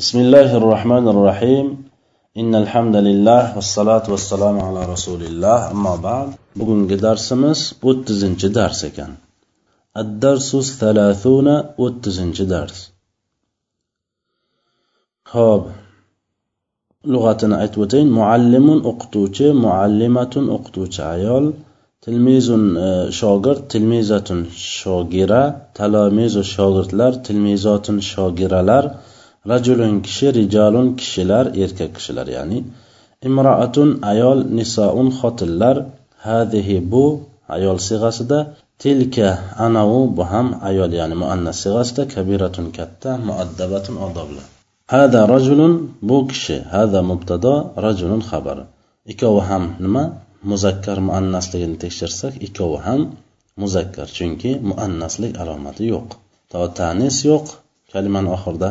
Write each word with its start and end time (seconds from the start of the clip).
بسم 0.00 0.18
الله 0.24 0.50
الرحمن 0.60 1.04
الرحيم 1.14 1.66
إن 2.40 2.52
الحمد 2.62 2.96
لله 3.08 3.42
والصلاة 3.56 4.06
والسلام 4.12 4.56
على 4.66 4.80
رسول 4.94 5.22
الله 5.30 5.58
أما 5.74 5.94
بعد 6.06 6.28
bugungi 6.58 6.96
darsimiz 7.02 7.60
o'ttizinchi 7.88 8.48
dars 8.54 8.80
ekan 8.88 9.10
addarsus 10.02 10.68
thalathuna 10.80 11.56
o'ttizinchi 11.84 12.44
dars 12.54 12.76
ho'p 15.34 15.64
lug'atini 17.12 17.54
aytib 17.62 17.80
o'tayin 17.86 18.10
muallimun 18.18 18.80
o'qituvchi 18.90 19.46
muallimatun 19.64 20.44
o'qituvchi 20.56 21.02
ayol 21.14 21.44
tilmizun 22.04 22.64
shogird 23.20 23.60
tilmizatun 23.72 24.40
shogira 24.78 25.42
talamizu 25.78 26.42
shogirdlar 26.54 27.12
tilmizotun 27.26 27.96
shogiralar 28.12 28.84
Rajulun 29.46 29.94
kishi 30.04 30.28
rijalun 30.36 30.88
kishilar 31.00 31.44
erkak 31.62 31.90
kishilar 31.96 32.26
ya'ni 32.36 32.58
imroatun 33.28 33.88
ayol 34.12 34.38
nisoun 34.58 35.08
xotinlar. 35.18 35.76
Hadihi 36.26 36.76
bu 36.92 37.04
ayol 37.56 37.78
sig'asida 37.88 38.38
tilka 38.82 39.28
anavu 39.66 40.00
bu 40.16 40.22
ham 40.32 40.46
ayol 40.68 40.90
ya'ni 41.00 41.16
muannas 41.22 41.56
sig'asida 41.64 42.02
kabiratun 42.14 42.66
katta 42.76 43.10
muaddabatun 43.28 43.96
odobli. 44.06 44.42
Hada 44.92 45.20
rajulun 45.34 45.74
bu 46.08 46.16
kishi. 46.30 46.56
Hada 46.74 47.00
mubtado 47.10 47.54
rajulun 47.86 48.22
xabar. 48.30 48.58
Ikkovi 49.12 49.42
ham 49.48 49.64
nima? 49.84 50.04
Muzakkar 50.50 50.98
muannasligini 51.08 51.76
tekshirsak 51.82 52.32
ikkovi 52.46 52.78
ham 52.86 53.00
muzakkar 53.62 54.08
chunki 54.16 54.50
muannaslik 54.68 55.32
alomati 55.42 55.84
yo'q. 55.92 56.08
To 56.50 56.60
tanis 56.78 57.16
yo'q. 57.30 57.46
Kalimani 57.92 58.30
oxirida 58.36 58.68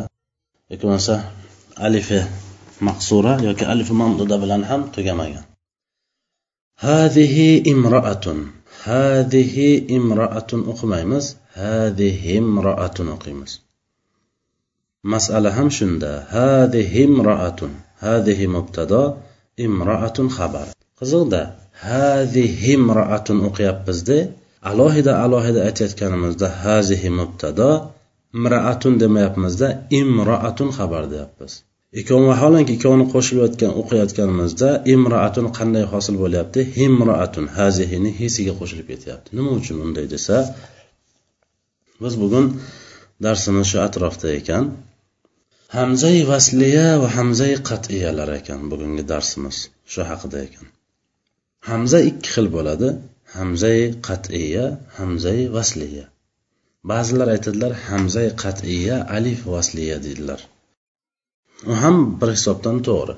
bo'lmasa 0.70 1.14
alifi 1.86 2.20
maqsura 2.88 3.32
yoki 3.48 3.64
alifi 3.72 3.92
mamduda 4.02 4.36
bilan 4.42 4.62
ham 4.70 4.80
tugamagan 4.94 5.44
hadihi 6.86 7.48
imroatun 7.72 8.38
hadihi 8.86 9.68
imroatun 9.98 10.60
o'qimaymiz 10.72 11.24
hadihi 11.60 12.30
imroatun 12.42 13.06
o'qiymiz 13.14 13.52
masala 15.12 15.50
ham 15.58 15.68
shunda 15.78 16.10
hadihi 16.36 17.00
imroatun 17.08 17.72
hadihi 18.04 18.46
mubtado 18.56 19.02
imroatun 19.66 20.26
xabar 20.36 20.66
qiziqda 21.00 21.42
hadihi 21.86 22.72
imroatun 22.78 23.38
o'qiyapmizda 23.48 24.18
alohida 24.70 25.12
alohida 25.24 25.60
aytayotganimizda 25.68 26.46
hazihi 26.62 27.08
mubtado 27.20 27.70
imraatun 28.38 28.94
demayapmizda 29.02 29.68
imroatun 30.00 30.70
xabar 30.78 31.04
deyapmiz. 31.12 31.52
Ikkovi 32.00 32.26
vaholanki 32.32 32.72
ikkovini 32.76 33.06
qo'shilayotgan 33.14 33.72
o'qiyotganimizda 33.80 34.68
imroatun 34.94 35.46
qanday 35.58 35.84
hosil 35.92 36.16
bo'lyapti? 36.22 36.60
Himroatun 36.78 37.46
hazihini 37.56 38.10
hisiga 38.20 38.52
qo'shilib 38.60 38.86
ketyapti. 38.92 39.28
Nima 39.38 39.50
uchun 39.60 39.76
unday 39.86 40.06
desa 40.14 40.36
biz 42.02 42.14
bugun 42.22 42.46
darsimiz 43.24 43.66
shu 43.70 43.78
atrofda 43.86 44.28
ekan. 44.40 44.64
Hamzai 45.76 46.18
vasliya 46.30 46.86
va 47.02 47.08
hamzai 47.16 47.52
qat'iyalar 47.70 48.30
ekan 48.40 48.60
bugungi 48.70 49.04
darsimiz 49.12 49.56
shu 49.92 50.00
haqida 50.10 50.38
ekan. 50.46 50.66
Hamza 51.70 51.98
ikki 52.10 52.28
xil 52.34 52.46
bo'ladi. 52.56 52.88
Hamzai 53.36 53.80
qat'iya 54.08 54.66
hamzai 54.98 55.40
vasliya. 55.56 56.06
Ba'zilar 56.88 57.28
aytadilar 57.34 57.72
hamzai 57.88 58.28
qat'iya 58.42 58.96
alif 59.16 59.40
vasliya 59.54 59.96
deydilar. 60.04 60.40
U 61.70 61.72
ham 61.82 61.96
bir 62.20 62.28
hisobdan 62.36 62.76
to'g'ri. 62.88 63.14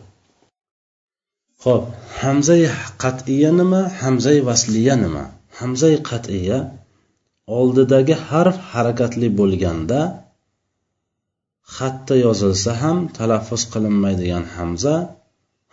Ho'p 1.64 1.84
hamzai 2.22 2.62
qat'iya 3.04 3.50
nima 3.60 3.82
hamzai 4.02 4.38
vasliya 4.48 4.94
nima? 5.04 5.24
Hamzai 5.60 5.94
qat'iya 6.10 6.58
oldidagi 7.58 8.14
harf 8.28 8.56
harakatli 8.72 9.28
bo'lganda 9.40 10.00
xatda 11.76 12.14
yozilsa 12.26 12.70
ham 12.82 12.98
talaffuz 13.18 13.62
qilinmaydigan 13.72 14.44
hamza 14.56 14.94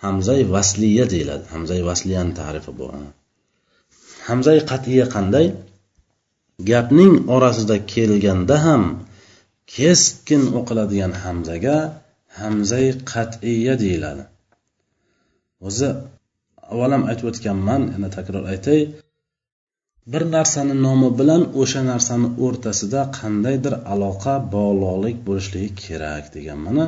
hamzai 0.03 0.42
vasliya 0.56 1.06
deyiladi. 1.13 1.46
Hamzai 1.53 1.81
vasliyani 1.90 2.34
tarifi 2.42 2.72
bu. 2.80 2.86
Hamzai 4.28 4.58
qat'iya 4.72 5.06
qanday? 5.16 5.47
Gapning 6.70 7.14
orasida 7.36 7.78
kelganda 7.94 8.58
ham 8.66 8.84
keskin 9.75 10.44
o'qiladigan 10.59 11.14
hamzaga 11.24 11.78
hamzai 12.40 12.88
qat'iya 13.12 13.74
deyiladi. 13.84 14.24
O'zi 15.68 15.90
avvalam 16.72 17.03
aytib 17.09 17.25
o'tganman 17.31 17.81
yana 17.94 18.09
takror 18.18 18.44
aytay. 18.53 18.81
Bir 20.12 20.24
narsani 20.36 20.75
nomi 20.86 21.09
bilan 21.19 21.42
o'sha 21.62 21.81
narsani 21.92 22.28
o'rtasida 22.46 23.02
qandaydir 23.19 23.74
aloqa 23.94 24.34
bog'liqlik 24.56 25.18
bo'lishligi 25.28 25.69
kerak 25.84 26.25
degan 26.36 26.59
mana 26.68 26.86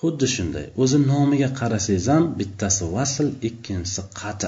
xuddi 0.00 0.26
shunday 0.34 0.66
o'zi 0.82 0.98
nomiga 1.10 1.48
qarasangiz 1.60 2.06
ham 2.12 2.24
bittasi 2.38 2.84
vasl 2.96 3.28
ikkinchisi 3.48 4.02
qat 4.20 4.42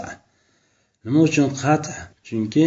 nima 1.05 1.21
uchun 1.29 1.49
qat 1.63 1.85
chunki 2.27 2.65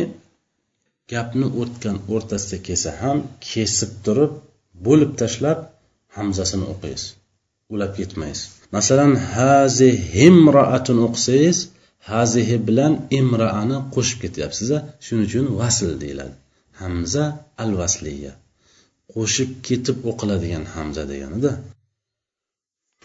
gapni 1.13 1.47
o'tgan 1.61 1.97
o'rtasida 2.13 2.57
kelsa 2.67 2.89
ham 3.01 3.17
kesib 3.49 3.91
turib 4.05 4.31
bo'lib 4.85 5.11
tashlab 5.21 5.59
hamzasini 6.17 6.65
o'qiysiz. 6.73 7.03
Ulab 7.73 7.91
ketmaysiz. 7.99 8.47
Masalan 8.77 9.13
hazihimroatun 9.35 10.97
o'qisangiz 11.07 11.57
hazihi 12.11 12.57
bilan 12.67 12.93
imraani 13.19 13.77
qo'shib 13.95 14.17
ketyapsiz 14.23 14.69
shuning 15.05 15.25
uchun 15.29 15.45
vasl 15.59 15.89
deyiladi. 16.03 16.35
Hamza 16.81 17.23
al 17.63 17.71
vasliya 17.81 18.33
qo'shib 19.13 19.49
ketib 19.67 19.97
o'qiladigan 20.09 20.63
hamza 20.75 21.03
deganida. 21.11 21.51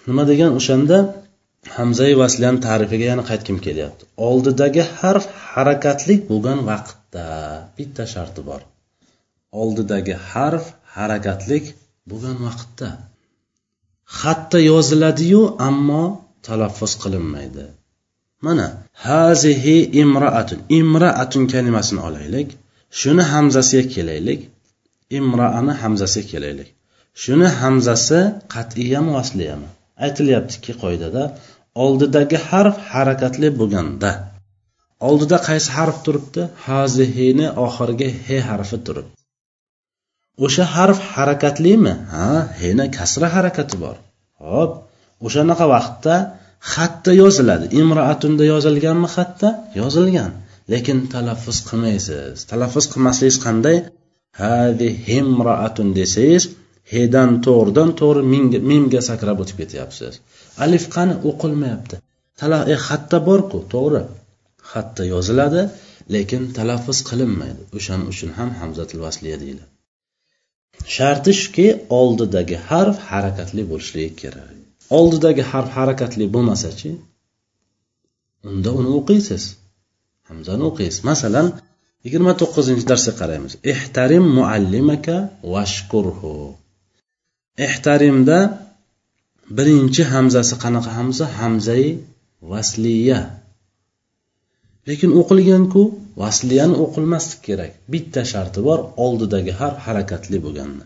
Nima 0.09 0.25
degan 0.31 0.51
o'shanda? 0.59 0.99
Hamzai 1.77 2.13
vasliyani 2.23 2.61
tarifiga 2.69 3.07
yana 3.13 3.25
qaytgim 3.31 3.59
kelyapti. 3.67 4.03
Oldidagi 4.29 4.83
harf 5.01 5.25
harakatlik 5.53 6.21
bo'lgan 6.31 6.59
vaqt. 6.71 7.00
Vaqtda 7.15 7.69
bitta 7.79 8.05
sharti 8.07 8.43
bor. 8.49 8.61
Oldidagi 9.53 10.15
harf 10.31 10.65
harakatlik 10.97 11.65
bo'lgan 12.11 12.39
vaqtda. 12.47 12.89
Xatda 14.21 14.59
yoziladiyu 14.71 15.43
ammo 15.69 16.05
talaffuz 16.47 16.93
qilinmaydi. 17.03 17.65
Mana 18.43 18.67
hazihi 19.07 19.77
imraatun. 20.03 20.59
Imraatun 20.81 21.45
kalimasini 21.53 22.01
olaylik. 22.09 22.49
Shuni 23.01 23.23
hamzasiga 23.33 23.85
kelaylik. 23.95 24.41
Imraani 25.19 25.73
hamzasiga 25.83 26.29
kelaylik. 26.33 26.69
Shuni 27.23 27.49
hamzasi 27.61 28.21
qat'iyami 28.55 29.11
vasliyami 29.19 29.69
aytilyaptiki 30.05 30.73
qoidada 30.83 31.23
oldidagi 31.85 32.39
harf 32.49 32.77
harakatli 32.93 33.49
bo'lganda. 33.61 34.11
Oldida 35.09 35.39
qaysi 35.49 35.71
harf 35.77 35.97
turibdi? 36.07 36.43
Hazihini 36.67 37.47
oxirgi 37.67 38.09
he 38.27 38.39
harfi 38.51 38.79
turibdi. 38.87 39.15
O'sha 40.45 40.65
harf 40.75 40.99
harakatlimi? 41.15 41.95
Ha 42.15 42.29
heni 42.63 42.87
kasra 42.97 43.29
harakati 43.37 43.77
bor. 43.85 43.97
Hop 44.45 44.71
o'shanaqa 45.27 45.67
vaqtda 45.75 46.15
xatda 46.73 47.13
yoziladi. 47.23 47.67
Imroatunda 47.81 48.45
yozilganmi 48.53 49.09
xatda 49.17 49.49
yozilgan. 49.81 50.33
Lekin 50.73 50.99
talaffuz 51.15 51.59
qilmaysiz. 51.69 52.37
Talaffuz 52.51 52.85
qilmasligingiz 52.93 53.39
qanday? 53.47 53.77
Hadihimroatun 54.43 55.89
desangiz 55.99 56.45
hedan 56.93 57.31
to'g'ridan 57.47 57.91
to'g'ri 58.01 58.23
mimga 58.71 59.01
sakrab 59.11 59.39
o'tib 59.43 59.57
ketyapsiz. 59.63 60.15
Alif 60.65 60.85
qani? 60.95 61.15
O'qilmayapti. 61.31 61.97
E, 62.75 62.77
xatda 62.87 63.19
borku 63.29 63.59
to'g'ri. 63.75 64.03
Xatda 64.73 65.05
yoziladi 65.15 65.63
lekin 66.15 66.43
talaffuz 66.57 66.99
qilinmaydi. 67.11 67.63
O'shaning 67.77 68.09
uchun 68.13 68.31
ham 68.39 68.51
hamzatil 68.61 69.01
vasliya 69.07 69.37
deyiladi. 69.43 69.71
Sharti 70.95 71.33
shuki 71.43 71.67
oldidagi 72.01 72.57
harf 72.69 72.97
harakatli 73.11 73.63
bo'lishligi 73.71 74.13
kerak. 74.23 74.49
Oldidagi 74.99 75.43
harf 75.53 75.71
harakatli 75.79 76.25
bo'lmasachi 76.35 76.91
unda 78.51 78.71
uni 78.81 78.91
o'qiysiz. 78.99 79.43
Hamzani 80.29 80.65
o'qiysiz. 80.71 81.01
Masalan 81.11 81.47
yigirma 82.05 82.33
to'qqizinchi 82.41 82.85
darsga 82.91 83.13
qaraymiz. 83.21 83.53
Ehtarim 83.73 84.25
muallimaka 84.39 85.17
vashkurhu 85.55 86.35
ehtarimda 87.67 88.39
birinchi 89.57 90.03
hamzasi 90.13 90.55
qanaqa 90.65 90.91
hamza? 90.99 91.25
Hamzai 91.39 91.87
vasliya. 92.51 93.21
Lekin 94.91 95.11
o'qilganku 95.21 95.83
vasliyani 96.23 96.77
o'qilmaslik 96.85 97.41
kerak. 97.49 97.73
Bitta 97.93 98.23
sharti 98.33 98.61
bor 98.69 98.79
oldidagi 99.05 99.53
harf 99.61 99.79
harakatli 99.87 100.39
bo'lganda 100.47 100.85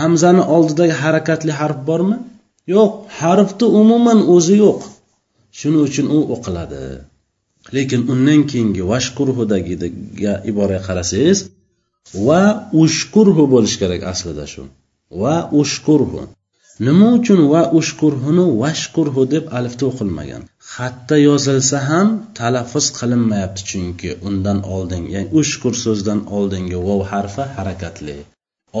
hamzani 0.00 0.42
oldidagi 0.54 0.94
harakatli 1.04 1.52
harf 1.60 1.78
bormi? 1.88 2.16
Yo'q 2.74 2.92
harfni 3.20 3.66
umuman 3.80 4.18
o'zi 4.34 4.56
yo'q. 4.64 4.80
Shuning 5.58 5.82
uchun 5.88 6.06
u 6.16 6.18
o'qiladi. 6.34 6.82
Lekin 7.76 8.00
undan 8.12 8.40
keyingi 8.50 8.82
vashkurhudagiga 8.92 10.34
iboraga 10.50 10.82
qarasangiz 10.88 11.38
va 12.26 12.42
ushkurhu 12.82 13.44
bo'lishi 13.54 13.76
kerak 13.82 14.02
aslida 14.12 14.44
shu. 14.52 14.62
Va 15.22 15.36
ushkurhu 15.60 16.22
nima 16.86 17.08
uchun 17.18 17.40
va 17.52 17.62
ushkurhuni 17.78 18.44
vashkurhu 18.62 19.22
deb 19.34 19.44
alifda 19.58 19.84
o'qilmagan? 19.90 20.42
Xatda 20.74 21.16
yozilsa 21.28 21.78
ham 21.88 22.08
talaffuz 22.38 22.86
qilinmayapti 22.98 23.62
chunki 23.70 24.10
undan 24.28 24.58
oldin 24.74 25.04
ya'ni 25.14 25.28
ushkur 25.40 25.74
so'zdan 25.84 26.20
oldingi 26.36 26.78
vov 26.88 27.00
harfi 27.12 27.44
harakatli. 27.56 28.16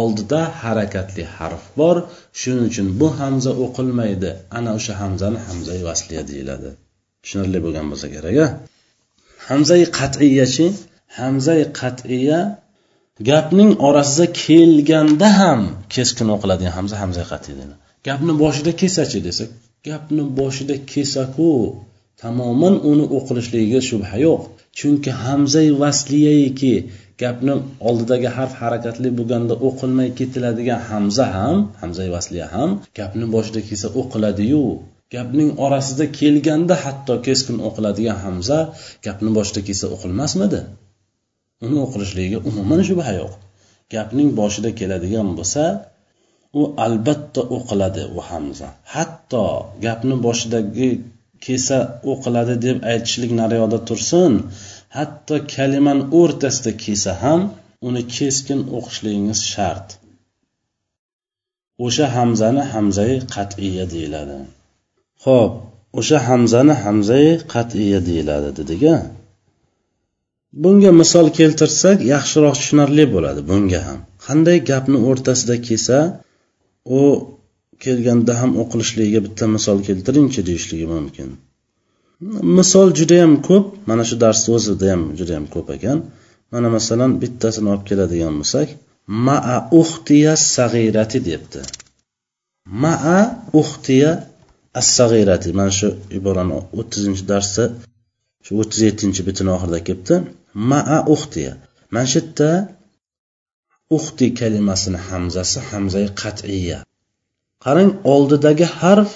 Oldida 0.02 0.40
harakatli 0.62 1.24
harf 1.36 1.64
bor. 1.80 1.96
Shuning 2.40 2.66
uchun 2.70 2.88
bu 3.00 3.08
hamza 3.20 3.52
o'qilmaydi. 3.64 4.30
Ana 4.58 4.70
o'sha 4.78 4.92
hamzani 5.02 5.38
hamzai 5.46 5.80
vasliya 5.88 6.22
deyiladi. 6.30 6.68
Tushunarli 7.22 7.58
bo'lgan 7.64 7.86
bo'lsa 7.90 8.06
kerak 8.14 8.36
a 8.44 8.46
hamzai 9.48 9.82
qat'iyachi 9.98 10.66
hamzai 11.18 11.60
qat'iya 11.80 12.40
gapning 13.30 13.70
orasida 13.88 14.26
kelganda 14.44 15.28
ham 15.40 15.60
keskin 15.94 16.28
o'qiladigan 16.34 16.72
hamza 16.78 16.96
hamza 17.02 17.22
qat'iy 17.32 17.54
gapni 18.08 18.32
boshida 18.42 18.72
kelsachi 18.80 19.18
desak 19.28 19.50
gapni 19.88 20.22
boshida 20.38 20.74
kelsaku 20.92 21.52
tamoman 22.22 22.74
uni 22.90 23.04
o'qilishligiga 23.16 23.80
shubha 23.88 24.16
yo'q. 24.26 24.42
Chunki 24.78 25.10
hamzai 25.24 25.68
vasliyaiki 25.82 26.74
gapni 27.22 27.54
oldidagi 27.88 28.28
harf 28.36 28.52
harakatli 28.62 29.08
bo'lganda 29.18 29.54
o'qilmay 29.68 30.08
ketiladigan 30.18 30.80
hamza 30.90 31.24
ham 31.36 31.56
hamzai 31.80 32.08
vasliya 32.16 32.46
ham 32.54 32.70
gapni 32.98 33.26
boshida 33.34 33.60
kelsa 33.68 33.88
o'qiladiyu. 34.00 34.64
Gapning 35.14 35.50
orasida 35.64 36.04
kelganda 36.18 36.74
hatto 36.84 37.14
keskin 37.26 37.56
o'qiladigan 37.68 38.18
hamza 38.24 38.58
gapni 39.06 39.30
boshida 39.38 39.60
kelsa 39.68 39.86
o'qilmasmidi? 39.94 40.60
Uni 41.64 41.76
o'qilishligiga 41.84 42.38
umuman 42.48 42.80
shubha 42.88 43.12
yo'q. 43.20 43.32
Gapning 43.94 44.28
boshida 44.40 44.70
keladigan 44.80 45.28
bo'lsa 45.38 45.64
u 46.60 46.62
albatta 46.84 47.42
o'qiladi 47.56 48.04
u 48.16 48.18
hamza. 48.28 48.68
Hatto 48.94 49.44
gapni 49.84 50.16
boshidagi 50.26 50.90
kelsa 51.44 51.78
o'qiladi 52.12 52.54
deb 52.66 52.76
aytishlik 52.92 53.32
nariyoqda 53.40 53.78
tursin 53.88 54.32
hatto 54.96 55.34
kalimani 55.54 56.04
o'rtasida 56.20 56.72
kelsa 56.84 57.12
ham 57.22 57.40
uni 57.88 58.02
keskin 58.16 58.60
o'qishligingiz 58.76 59.40
shart. 59.52 59.88
O'sha 61.86 62.06
hamzani 62.16 62.62
hamzai 62.72 63.14
qat'iya 63.34 63.84
deyiladi. 63.94 64.38
Ho'p 65.24 65.52
o'sha 65.98 66.18
hamzani 66.28 66.74
hamzai 66.84 67.28
qat'iya 67.54 68.00
deyiladi 68.08 68.50
dedik 68.58 68.82
a 68.94 68.98
bunga 70.62 70.90
misol 71.00 71.26
keltirsak 71.38 71.98
yaxshiroq 72.14 72.54
tushunarli 72.60 73.04
bo'ladi 73.14 73.40
bunga 73.50 73.80
ham. 73.86 73.98
Qanday 74.26 74.58
gapni 74.70 74.98
o'rtasida 75.08 75.56
kelsa 75.68 75.98
u 76.84 77.00
kelganda 77.84 78.32
ham 78.40 78.50
o'qilishligiga 78.62 79.20
bitta 79.26 79.44
misol 79.56 79.78
keltiringchi 79.88 80.40
deyishligi 80.48 80.86
mumkin. 80.94 81.28
Misol 82.58 82.88
judayam 82.98 83.34
ko'p 83.48 83.66
mana 83.90 84.02
shu 84.08 84.16
darsni 84.24 84.50
o'zida 84.56 84.86
ham 84.92 85.02
judayam 85.18 85.46
ko'p 85.54 85.68
ekan. 85.76 85.98
Mana 86.52 86.68
masalan 86.76 87.10
bittasini 87.22 87.68
olib 87.72 87.84
keladigan 87.90 88.34
bo'lsak 88.40 88.68
maa 89.26 89.56
uxtiya 89.80 90.32
sag'irati 90.54 91.18
debdi. 91.28 91.60
Maa 92.82 93.20
uxtiya 93.60 94.10
as 94.80 94.88
sag'irati 94.98 95.48
mana 95.58 95.72
shu 95.78 95.88
iborani 96.18 96.58
o'ttizinchi 96.80 97.24
darsda 97.32 97.64
shu 98.44 98.52
o'ttiz 98.60 98.80
yettinchi 98.88 99.20
bitini 99.28 99.50
oxirida 99.56 99.80
kelibdi. 99.86 100.14
Maa 100.70 100.98
uxtiya 101.14 101.52
mana 101.92 102.06
shu 102.10 102.18
yerda 102.20 102.50
uxti 103.96 104.26
kalimasini 104.40 104.98
hamzasi 105.08 105.58
hamzai 105.70 106.06
qat'iya 106.20 106.78
qarang 107.64 107.90
oldidagi 108.14 108.66
harf 108.80 109.10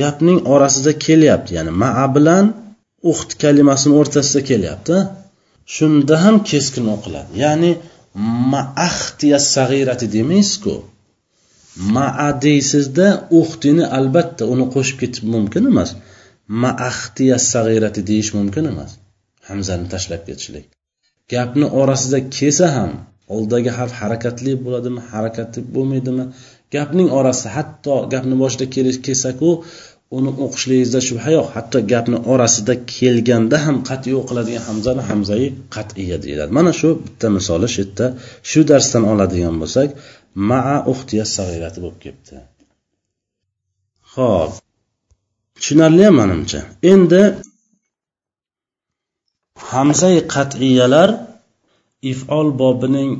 gapning 0.00 0.38
orasida 0.54 0.92
kelyapti 1.06 1.50
ya'ni 1.56 1.72
maa 1.82 2.06
bilan 2.16 2.46
uxt 3.10 3.30
kalimasini 3.42 3.94
o'rtasida 4.00 4.40
kelyapti 4.50 4.96
shunda 5.76 6.14
ham 6.24 6.36
keskin 6.50 6.86
o'qiladi. 6.94 7.30
Ya'ni 7.44 7.70
maahtiya 8.52 9.38
sag'irati 9.54 10.06
demaysizku. 10.16 10.74
Maa 11.94 12.28
deysizda 12.44 13.06
uxtini 13.40 13.84
albatta 13.98 14.42
uni 14.52 14.66
qo'shib 14.74 14.96
ketish 15.02 15.24
mumkin 15.34 15.64
emas. 15.72 15.90
Maahtiya 16.62 17.36
sag'irati 17.52 18.00
deyish 18.10 18.30
mumkin 18.38 18.64
emas. 18.72 18.90
Hamzani 19.48 19.86
tashlab 19.92 20.22
ketishlik. 20.28 20.66
Gapni 21.32 21.66
orasida 21.80 22.18
kelsa 22.36 22.66
ham 22.76 22.92
oldidagi 23.32 23.70
harf 23.78 23.92
harakatli 24.00 24.52
bo'ladimi 24.64 25.00
harakatli 25.12 25.60
bo'lmaydimi? 25.74 26.24
Gapning 26.74 27.08
orasi 27.18 27.48
hatto 27.56 27.94
gapni 28.12 28.34
boshida 28.42 28.66
kelsaku 29.06 29.50
uni 30.16 30.30
o'qishligingizda 30.44 31.00
shubha 31.08 31.30
yo'q. 31.36 31.46
Hatto 31.56 31.78
gapni 31.92 32.18
orasida 32.32 32.74
kelganda 32.96 33.56
ham 33.66 33.76
qat'iy 33.88 34.14
o'qiladigan 34.20 34.64
hamzani 34.68 35.02
hamzai 35.10 35.46
qat'iya 35.76 36.16
deyiladi. 36.24 36.50
Mana 36.58 36.72
shu 36.80 36.88
bitta 37.04 37.26
misoli 37.36 37.68
shu 37.74 37.80
yerda 37.84 38.06
shu 38.50 38.60
darsdan 38.70 39.04
oladigan 39.12 39.54
bo'lsak 39.62 39.88
maa 40.50 40.76
uxtiya 40.92 41.24
sag'irati 41.36 41.78
bo'lib 41.84 41.98
kelibdi 42.04 42.34
ho'p 44.14 44.52
tushunarli 45.56 46.06
manimcha? 46.20 46.60
Endi 46.92 47.22
hamzai 49.70 50.16
qat'iyalar 50.34 51.10
ifol 52.12 52.48
bobining 52.62 53.12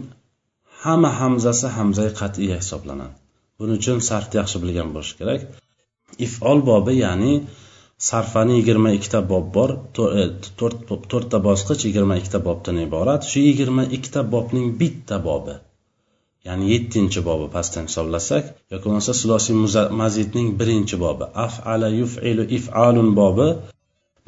hamma 0.84 1.10
hamzasi 1.20 1.66
hamzai 1.76 2.10
qat'iya 2.20 2.56
hisoblanadi. 2.62 3.14
Buning 3.58 3.78
uchun 3.80 3.98
sarfni 4.10 4.36
yaxshi 4.40 4.58
bilgan 4.62 4.88
bo'lish 4.94 5.12
kerak. 5.20 5.40
Ifol 6.26 6.58
bobi 6.70 6.94
ya'ni 7.04 7.32
sarfani 8.08 8.54
yigirma 8.58 8.90
ikkita 8.96 9.20
bob 9.32 9.46
bor 9.56 9.70
e, 10.22 10.24
to'rtta 11.10 11.38
bosqich 11.48 11.82
yigirma 11.88 12.14
ikkita 12.20 12.40
bobdan 12.48 12.76
iborat. 12.86 13.22
Shu 13.30 13.38
yigirma 13.48 13.84
ikkita 13.96 14.20
bobning 14.34 14.66
bitta 14.80 15.16
bobi 15.28 15.54
ya'ni 16.48 16.64
yettinchi 16.72 17.20
bobi 17.28 17.46
pastdan 17.56 17.84
hisoblasak 17.90 18.44
yoki 18.72 18.84
bo'lmasa 18.86 19.12
sulosiy 19.20 19.54
mazidning 20.02 20.48
birinchi 20.60 20.96
bobi 21.04 21.24
afala 21.46 21.88
yufilu 22.00 22.44
ifalun 22.58 23.08
bobi 23.20 23.48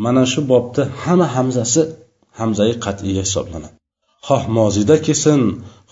mana 0.04 0.22
shu 0.32 0.40
bobda 0.52 0.82
hamma 1.02 1.26
hamzasi 1.36 1.82
hamzai 2.38 2.72
qat'iy 2.84 3.14
hisoblanadi. 3.20 3.76
Xoh 4.28 4.44
moziyda 4.58 4.96
kelsin 5.06 5.42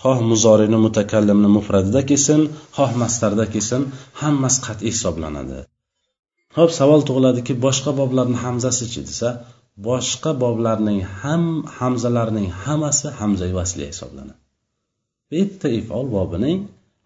xoh 0.01 0.19
muzorini 0.29 0.77
mutakallimni 0.85 1.49
mufradida 1.57 2.01
kelsin 2.09 2.41
xoh 2.77 2.91
mastarda 3.01 3.45
kelsin 3.53 3.81
hammasi 4.21 4.59
qat'iy 4.67 4.91
hisoblanadi. 4.95 5.57
Ho'p 6.57 6.71
savol 6.79 7.01
tug'iladiki 7.07 7.53
boshqa 7.65 7.91
boblarni 7.99 8.37
hamzasichi 8.45 9.01
desa 9.09 9.29
boshqa 9.87 10.31
boblarning 10.43 10.99
ham 11.21 11.43
hamzalarining 11.79 12.47
hammasi 12.63 13.07
hamzai 13.19 13.51
vasliya 13.59 13.89
hisoblanadi. 13.93 14.39
Bitta 15.31 15.67
ifol 15.79 16.05
bobining 16.17 16.59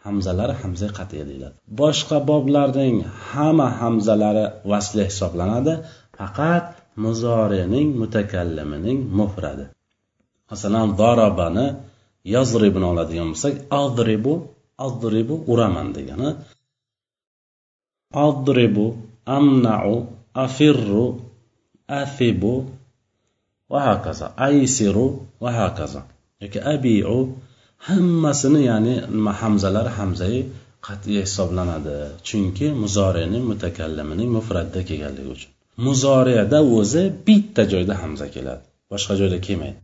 hamzalari 0.06 0.54
hamza 0.62 0.88
qat'iy 0.98 1.24
deyiladi. 1.30 1.56
Boshqa 1.82 2.18
boblarning 2.30 2.96
hamma 3.32 3.68
hamzalari 3.82 4.46
vasliya 4.72 5.06
hisoblanadi 5.12 5.74
faqat 6.18 6.66
muzorining 7.04 7.88
mutakallimining 8.02 9.00
mufradi. 9.20 9.66
Masalan 10.50 10.88
darabani 11.02 11.66
yazribni 12.36 12.86
oladigan 12.92 13.28
bo'lsak 13.34 13.54
adribu 13.84 14.34
adribu 14.88 15.36
uraman 15.52 15.88
degani. 15.98 16.30
Adribu 18.28 18.86
amnau 19.38 19.94
afirru 20.46 21.06
afibu 22.02 22.54
va 23.72 23.80
hokazo. 23.88 24.28
Aysiru 24.48 25.08
va 25.44 25.52
hokazo. 25.60 26.02
Yoki 26.42 26.60
abiu 26.74 27.18
hammasini 27.88 28.62
ya'ni 28.70 28.96
nima 29.16 29.32
hamzalar 29.42 29.88
hamzai 29.98 30.38
qat'iy 30.88 31.20
hisoblanadi. 31.26 31.98
Chunki 32.28 32.68
muzoreni 32.82 33.40
mutakallimining 33.50 34.30
mufratda 34.38 34.80
kelganligi 34.90 35.30
uchun. 35.36 35.52
Muzoriyada 35.86 36.60
o'zi 36.78 37.04
bitta 37.28 37.62
joyda 37.72 37.94
hamza 38.02 38.26
keladi. 38.36 38.64
Boshqa 38.92 39.14
joyda 39.22 39.38
kelmaydi. 39.48 39.80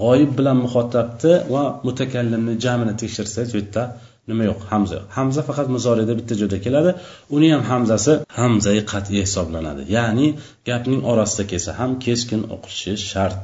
G'oyib 0.00 0.32
bilan 0.38 0.58
muhotabni 0.64 1.34
va 1.54 1.62
mutakallimni 1.86 2.54
jamini 2.64 2.94
tekshirsangiz 3.02 3.50
u 3.54 3.58
yerda 3.60 3.82
nima 4.30 4.44
yo'q? 4.50 4.60
Hamza 4.72 4.94
yo'q. 4.98 5.06
Hamza 5.18 5.40
faqat 5.48 5.68
muzoriyda 5.76 6.14
bitta 6.18 6.34
joyda 6.40 6.58
keladi. 6.66 6.90
Uni 7.36 7.48
ham 7.54 7.62
hamzasi 7.72 8.12
hamzai 8.38 8.80
qat'iy 8.92 9.20
hisoblanadi. 9.26 9.82
Ya'ni 9.96 10.26
gapning 10.68 11.00
orasida 11.12 11.44
kelsa 11.50 11.70
ham 11.80 11.90
keskin 12.04 12.42
o'qishi 12.54 12.92
shart. 13.10 13.42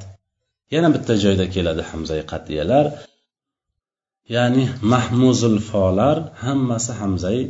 Yana 0.74 0.88
bitta 0.96 1.14
joyda 1.24 1.46
keladi 1.54 1.82
hamzai 1.90 2.20
qat'iyalar. 2.32 2.86
Ya'ni 4.36 4.64
mahmuzul 4.94 5.58
folar 5.70 6.16
hammasi 6.44 6.92
hamzai 7.00 7.40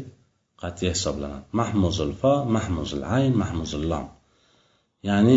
qat'iy 0.63 0.91
hisoblanadi. 0.95 1.45
Mahmuzul 1.61 2.13
fo 2.21 2.33
mahmuzul 2.57 3.03
ayn 3.17 3.33
mahmuzul 3.43 3.85
lom 3.93 4.07
ya'ni 5.09 5.37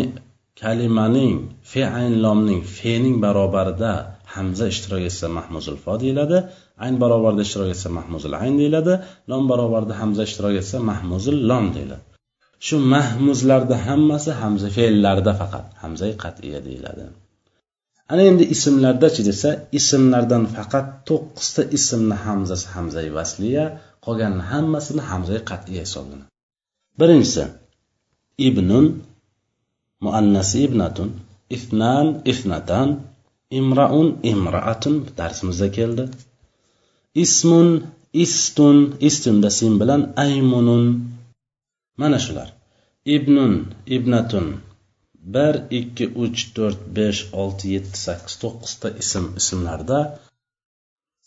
kalimaning 0.62 1.38
fe 1.70 1.82
ayn 1.98 2.14
lomning 2.24 2.62
fening 2.76 3.16
barobarida 3.24 3.92
hamza 4.34 4.64
ishtirok 4.72 5.02
etsa 5.10 5.26
mahmuzul 5.38 5.76
fo 5.84 5.92
deyiladi 6.02 6.38
ayn 6.84 6.94
barobarida 7.02 7.42
ishtirok 7.46 7.70
etsa 7.74 7.88
mahmuzul 7.98 8.34
ayn 8.42 8.54
deyiladi 8.60 8.94
lom 9.30 9.42
barobarida 9.50 9.94
hamza 10.02 10.22
ishtirok 10.28 10.54
etsa 10.62 10.76
mahmuzul 10.90 11.38
lom 11.50 11.66
deyiladi. 11.76 12.04
Shu 12.66 12.76
mahmuzlarda 12.94 13.76
hammasi 13.86 14.30
hamza 14.42 14.68
fe'llarda 14.76 15.32
faqat 15.40 15.66
hamzai 15.82 16.12
qat'iya 16.22 16.60
deyiladi. 16.66 17.04
Ana 18.12 18.22
endi 18.30 18.44
ismlardachi 18.54 19.22
desa 19.30 19.50
ismlardan 19.78 20.44
faqat 20.56 20.86
to'qqizta 21.08 21.62
ismni 21.78 22.16
hamzasi 22.26 22.66
hamzai 22.74 23.08
vasliya 23.18 23.64
qolganini 24.06 24.44
hammasini 24.52 25.02
hamzai 25.10 25.40
qat'iya 25.50 25.82
hisoblanadi. 25.86 26.30
Birinchisi 27.00 27.44
ibnun 28.48 28.86
muannasi 30.04 30.58
ibnatun 30.66 31.10
ifnan 31.56 32.06
ifnatan 32.32 32.88
imraun 33.60 34.08
imraatun 34.32 34.94
darsimizda 35.18 35.68
keldi. 35.76 36.04
Ismun 37.24 37.68
istun 38.24 38.78
istunda 39.08 39.50
sin 39.58 39.72
bilan 39.80 40.02
aymunun. 40.24 40.84
Mana 42.00 42.18
shular. 42.24 42.48
Ibnun 43.16 43.52
ibnatun 43.96 44.46
bir 45.34 45.54
ikki 45.78 46.06
uch 46.24 46.40
to'rt 46.56 46.80
besh 46.96 47.20
olti 47.42 47.66
yetti 47.74 47.98
sakkiz 48.06 48.34
to'qqizta 48.42 48.88
ism 49.02 49.24
ismlarda. 49.40 49.98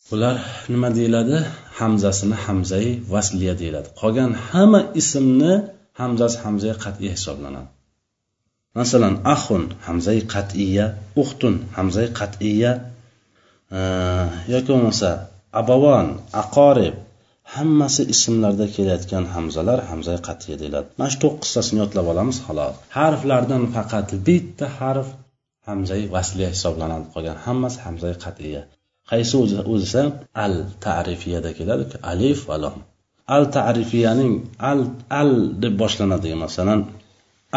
Bular 0.10 0.36
nima 0.72 0.90
deyiladi? 0.98 1.38
Hamzasini 1.80 2.38
hamzai 2.46 2.90
vasliya 3.14 3.54
deyiladi. 3.62 3.90
Qolgan 4.02 4.32
hamma 4.50 4.82
ismni 5.02 5.54
hamzasi 6.00 6.38
hamzai 6.46 6.74
qat'iy 6.84 7.12
hisoblanadi. 7.16 7.70
Masalan 8.80 9.16
ahun 9.36 9.64
hamzai 9.88 10.20
qat'iya 10.34 10.86
uxtun 11.22 11.56
hamzai 11.78 12.08
qat'iya 12.20 12.72
e, 13.78 13.80
yoki 14.54 14.70
bo'lmasa 14.74 15.10
abavon 15.62 16.08
aqorib 16.44 16.96
hammasi 17.56 18.04
ismlarda 18.14 18.66
kelayotgan 18.76 19.26
hamzalar 19.36 19.80
hamza 19.90 20.16
qat'iy 20.28 20.56
deyiladi. 20.62 20.88
Mana 21.00 21.10
shu 21.14 21.20
to'qqiztasini 21.26 21.80
yodlab 21.84 22.08
olamiz 22.14 22.38
xolos 22.46 22.76
harflardan 22.98 23.64
faqat 23.76 24.10
bitta 24.28 24.68
harf 24.80 25.08
hamzai 25.70 26.04
vasliya 26.16 26.50
hisoblanadi 26.56 27.06
qolgan. 27.14 27.38
Hammasi 27.46 27.80
hamzai 27.86 28.14
qat'iya 28.26 28.62
qaysi 29.12 29.34
o'zi 29.44 29.86
esa 29.88 30.04
al 30.46 30.56
tarifiyada 30.88 31.52
keladi 31.58 31.84
alif 32.12 32.40
va 32.50 32.58
al 33.36 33.44
tarifiyaning 33.58 34.34
al 34.72 34.80
al 35.22 35.32
deb 35.64 35.74
boshlanadigan 35.82 36.40
masalan 36.46 36.80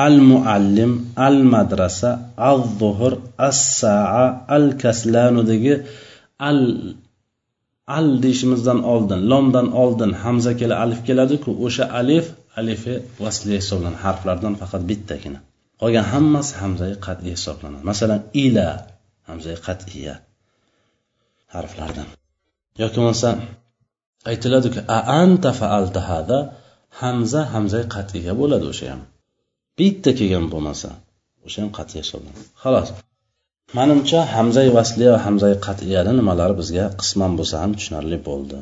al 0.07 0.16
muallim 0.30 0.92
al 1.28 1.38
madrasa 1.54 2.11
al 2.50 2.61
zuhur 2.80 3.12
as 3.49 3.61
saa 3.80 4.26
al 4.57 4.66
kaslanudagi 4.83 5.75
al 6.50 6.61
al 7.99 8.09
deyishimizdan 8.23 8.78
oldin 8.95 9.21
lomdan 9.33 9.66
oldin 9.83 10.12
hamza 10.23 10.52
kela 10.61 10.75
alif 10.85 11.00
keladiku 11.09 11.50
o'sha 11.66 11.85
alif 12.00 12.26
alifi 12.61 12.95
vasli 13.25 13.52
hisoblanadi 13.61 14.00
harflardan 14.07 14.54
faqat 14.61 14.83
bittagina. 14.90 15.38
Qolgan 15.80 16.07
hammasi 16.12 16.52
hamzai 16.62 16.92
qat'iy 17.07 17.33
hisoblanadi. 17.37 17.83
Masalan 17.90 18.21
ila 18.45 18.66
hamzai 19.28 19.57
qat'iya 19.66 20.14
harflardan. 21.54 22.09
Yoki 22.83 22.97
bo'lmasa 23.00 23.30
aytiladiku 24.30 24.78
a 24.97 24.99
anta 25.23 25.50
faalta 25.61 26.00
hada 26.11 26.38
hamza 27.00 27.40
hamzai 27.54 27.85
qat'iya 27.95 28.33
bo'ladi 28.40 28.66
o'sha 28.73 28.87
ham. 28.92 29.02
bitta 29.79 30.12
kelgan 30.20 30.46
bo'lmasa 30.53 30.89
o'sha 31.46 31.60
ham 31.63 31.72
qat'iy 31.77 32.00
hisoblanadi 32.03 32.48
xolos 32.63 32.89
manimcha 33.77 34.20
hamzai 34.36 34.70
vasliya 34.77 35.12
va 35.15 35.20
hamzai 35.25 35.53
qat'iyani 35.67 36.12
nimalari 36.20 36.55
bizga 36.62 36.86
qisman 37.01 37.32
bo'lsa 37.39 37.55
ham 37.63 37.72
tushunarli 37.77 38.20
bo'ldi 38.29 38.60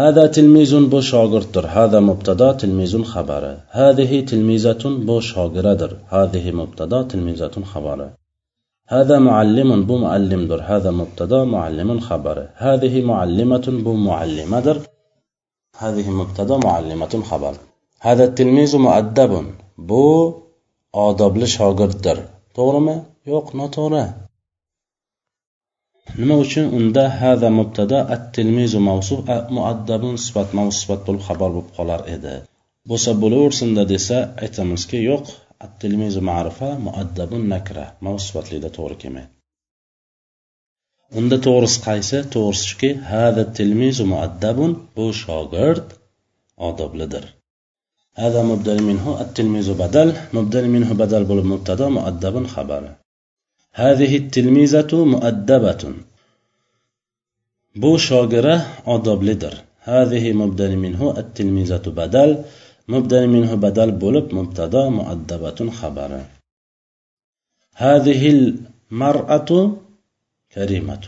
هذا 0.00 0.24
تلميذ 0.36 0.72
bu 0.92 0.98
shogirddir 1.10 1.64
هذا 1.76 1.98
مبتدا 2.08 2.48
تلميذ 2.62 2.92
xabari 3.12 3.54
هذه 3.80 4.12
تلميذة 4.30 4.82
bu 5.08 5.16
shogiraddir 5.30 5.92
هذه 6.14 6.44
مبتدا 6.60 6.98
تلميذة 7.02 7.54
xabari 7.72 8.08
هذا 8.94 9.16
معلم 9.18 9.70
bu 9.88 9.94
muallimdir 10.02 10.60
هذا 10.70 10.90
مبتدا 11.00 11.44
معلم 11.44 12.00
xabari 12.00 12.44
هذه 12.66 12.94
معلمة 13.10 13.66
bu 13.84 13.92
muallimadir 14.06 14.76
هذه 15.82 16.10
مبتدا 16.10 16.56
معلمة 16.56 17.22
xabar 17.30 17.54
هذا 18.00 18.24
التلميذ 18.24 18.76
مؤدب 18.78 19.32
bu 19.77 20.05
odobli 21.05 21.47
shogirddir. 21.57 22.17
To'g'rimi? 22.57 22.95
Yo'q 23.31 23.47
noto'g'ri. 23.59 24.05
Nima 26.19 26.35
uchun 26.45 26.65
unda 26.77 27.03
hada 27.21 27.49
mubtada 27.59 27.99
at 28.15 28.23
tilmizu 28.35 28.79
mavsuf 28.89 29.19
muaddabun 29.57 30.15
sifat 30.25 30.49
mavsuf 30.57 30.79
sifat 30.83 31.01
bo'lib 31.07 31.23
xabar 31.29 31.49
bo'lib 31.55 31.69
qolar 31.77 32.01
edi. 32.15 32.35
Bo'lsa 32.89 33.11
bo'laversinda 33.23 33.83
desa 33.93 34.17
aytamizki 34.43 34.97
yo'q 35.09 35.25
at 35.65 35.71
tilmizu 35.81 36.21
ma'rifa 36.29 36.69
muaddabun 36.87 37.43
nakra 37.53 37.85
mavsuf 38.05 38.27
sifatlida 38.29 38.69
to'g'ri 38.77 38.97
kelmaydi. 39.03 39.31
Unda 41.19 41.37
to'g'risi 41.47 41.79
qaysi? 41.87 42.17
To'g'risi 42.35 42.65
shuki 42.71 42.91
hada 43.11 43.43
tilmizu 43.57 44.05
muaddabun 44.13 44.71
bu 44.95 45.05
shogird 45.23 45.87
odoblidir. 46.69 47.34
هذا 48.23 48.41
مبدل 48.43 48.83
منه 48.83 49.21
التلميذ 49.21 49.73
بدل 49.73 50.13
مبدل 50.33 50.65
منه 50.75 50.93
بدل 50.93 51.23
بول 51.23 51.45
مبتدا 51.45 51.87
مؤدب 51.89 52.47
خبر. 52.47 52.83
هذه 53.73 54.17
التلميذة 54.17 54.91
مؤدبة. 55.13 55.83
بو 57.75 57.97
شاگره 57.97 58.55
odoblidir 58.95 59.55
هذه 59.79 60.33
مبدل 60.33 60.77
منه 60.77 61.01
التلميذة 61.17 61.85
بدل 62.01 62.29
مبدل 62.87 63.27
منه 63.27 63.55
بدل 63.55 63.91
بولب 63.91 64.33
مبتدا 64.33 64.89
مؤدبة 64.89 65.59
خبر. 65.79 66.11
هذه 67.75 68.21
المرأة 68.35 69.49
كريمة. 70.53 71.05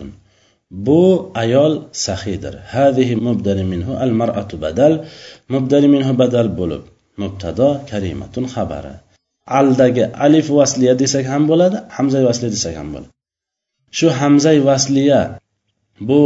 bu 0.72 1.32
ayol 1.44 1.74
saxiydir 2.06 2.56
هذه 2.76 3.16
مبدل 3.16 3.64
منه 3.72 4.04
المرأة 4.04 4.52
بدل 4.64 4.94
مبدل 5.50 5.84
منه 5.88 6.12
بدل 6.12 6.48
bo'lib 6.58 6.97
mubtado 7.22 7.70
karimatun 7.90 8.46
xabari. 8.54 8.94
Aldagi 9.60 10.04
alif 10.26 10.48
vasliya 10.58 10.94
desak 11.02 11.26
ham 11.34 11.44
bo'ladi 11.52 11.78
hamza 11.96 12.20
vasliya 12.28 12.52
desak 12.58 12.76
ham 12.80 12.90
bo'ladi. 12.94 13.10
Shu 13.98 14.08
hamza 14.20 14.52
vasliya 14.70 15.22
bu 16.10 16.22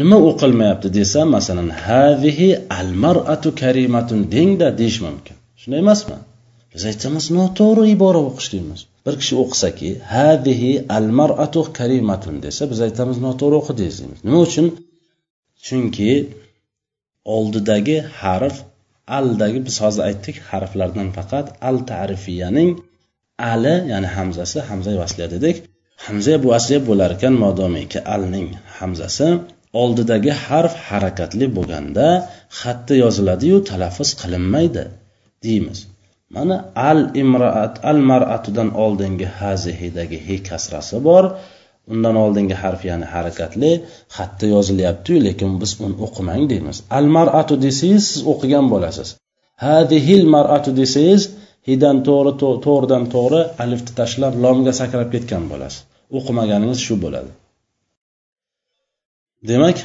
nima 0.00 0.16
o'qilmayapti 0.30 0.88
desa 0.98 1.20
masalan 1.34 1.70
hazihi 1.86 2.48
al 2.78 2.90
maratu 3.04 3.48
karimatun 3.62 4.20
dengda 4.34 4.68
deyish 4.80 4.98
mumkin. 5.06 5.36
Shunday 5.60 5.80
emasmi? 5.84 6.16
Biz 6.72 6.82
aytamiz 6.90 7.24
noto'g'ri 7.38 7.84
ibora 7.94 8.20
o'qish 8.28 8.48
deymiz. 8.54 8.80
Bir 9.04 9.14
kishi 9.20 9.34
o'qisaki 9.42 9.90
hazihi 10.14 10.72
al 10.96 11.06
maratu 11.18 11.60
karimatun 11.78 12.36
desa 12.44 12.62
biz 12.70 12.78
aytamiz 12.86 13.16
noto'g'ri 13.26 13.56
o'qidingiz 13.60 13.96
deymiz. 14.00 14.20
Nima 14.26 14.38
uchun? 14.46 14.66
Chunki 15.66 16.12
oldidagi 17.36 17.96
harf 18.20 18.56
aldagi 19.18 19.60
biz 19.66 19.76
hozir 19.84 20.02
aytdik 20.08 20.36
harflardan 20.50 21.08
faqat 21.16 21.46
al 21.68 21.78
tarifiyaning 21.90 22.70
ali 23.52 23.74
ya'ni 23.92 24.08
hamzasi 24.16 24.58
hamza 24.68 24.92
vasliya 25.02 25.28
dedik. 25.34 25.56
Hamza 26.06 26.34
bu 26.42 26.46
vasliya 26.54 26.80
bo'lar 26.88 27.10
ekan 27.16 27.34
modomiki 27.44 27.98
alning 28.14 28.48
hamzasi 28.78 29.28
oldidagi 29.82 30.32
harf 30.46 30.74
harakatli 30.88 31.46
bo'lganda 31.56 32.06
xatda 32.60 32.94
yoziladiyu 33.04 33.56
talaffuz 33.70 34.10
qilinmaydi 34.20 34.84
deymiz. 35.44 35.78
Mana 36.34 36.56
al 36.90 37.00
imroat 37.22 37.74
al 37.90 37.98
maratudan 38.10 38.68
oldingi 38.84 39.26
hazihidagi 39.40 40.18
he 40.26 40.36
kasrasi 40.48 40.98
bor. 41.08 41.24
Undan 41.92 42.16
oldingi 42.24 42.56
harf 42.62 42.80
ya'ni 42.90 43.06
harakatli 43.14 43.70
xatda 44.16 44.46
yozilyaptiyu 44.54 45.18
lekin 45.26 45.50
biz 45.62 45.72
uni 45.84 45.96
o'qimang 46.06 46.44
deymiz. 46.52 46.76
Al 46.98 47.06
maratu 47.16 47.54
desangiz 47.66 48.04
siz 48.10 48.20
o'qigan 48.32 48.66
bo'lasiz. 48.74 49.08
Hadihil 49.66 50.24
maratu 50.34 50.70
desangiz 50.80 51.22
hidan 51.68 51.96
to'g'ri 52.08 52.32
to'g'ridan 52.66 53.04
to'g'ri 53.14 53.40
alifni 53.64 53.92
tashlab 54.00 54.34
lomga 54.44 54.72
sakrab 54.80 55.08
ketgan 55.14 55.44
bo'lasiz. 55.52 55.80
O'qimaganingiz 56.18 56.80
shu 56.86 56.94
bo'ladi. 57.04 57.30
Demak 59.50 59.78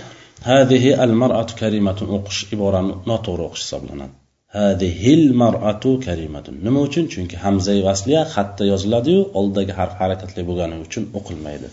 hadihi 0.49 0.91
al 1.05 1.13
maratu 1.21 1.53
karimatun 1.61 2.07
o'qish 2.17 2.41
iborani 2.55 2.93
noto'g'ri 3.09 3.43
o'qish 3.47 3.63
hisoblanadi. 3.65 4.13
Hadihil 4.57 5.25
maratu 5.41 5.91
karimatun. 6.07 6.55
Nima 6.65 6.79
uchun? 6.87 7.05
Chunki 7.13 7.35
hamzai 7.43 7.79
vasliya 7.87 8.21
xatda 8.35 8.63
yoziladiyu 8.71 9.19
oldidagi 9.39 9.73
harf 9.79 9.93
harakatli 10.01 10.41
bo'lgani 10.49 10.75
uchun 10.85 11.03
o'qilmaydi. 11.19 11.67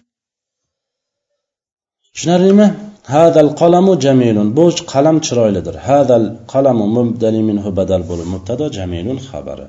Tushunarlimi? 2.16 2.66
Hadal 3.14 3.50
qalamu 3.60 3.92
jamilun. 4.04 4.48
Bu 4.56 4.64
qalam 4.92 5.16
chiroylidir. 5.26 5.76
Hadal 5.88 6.26
qalamu 6.52 6.86
mubdali 6.96 7.40
minhu 7.48 7.70
badal 7.78 8.02
bo'lib 8.10 8.28
mubtado 8.34 8.64
jamilun 8.78 9.18
xabari. 9.28 9.66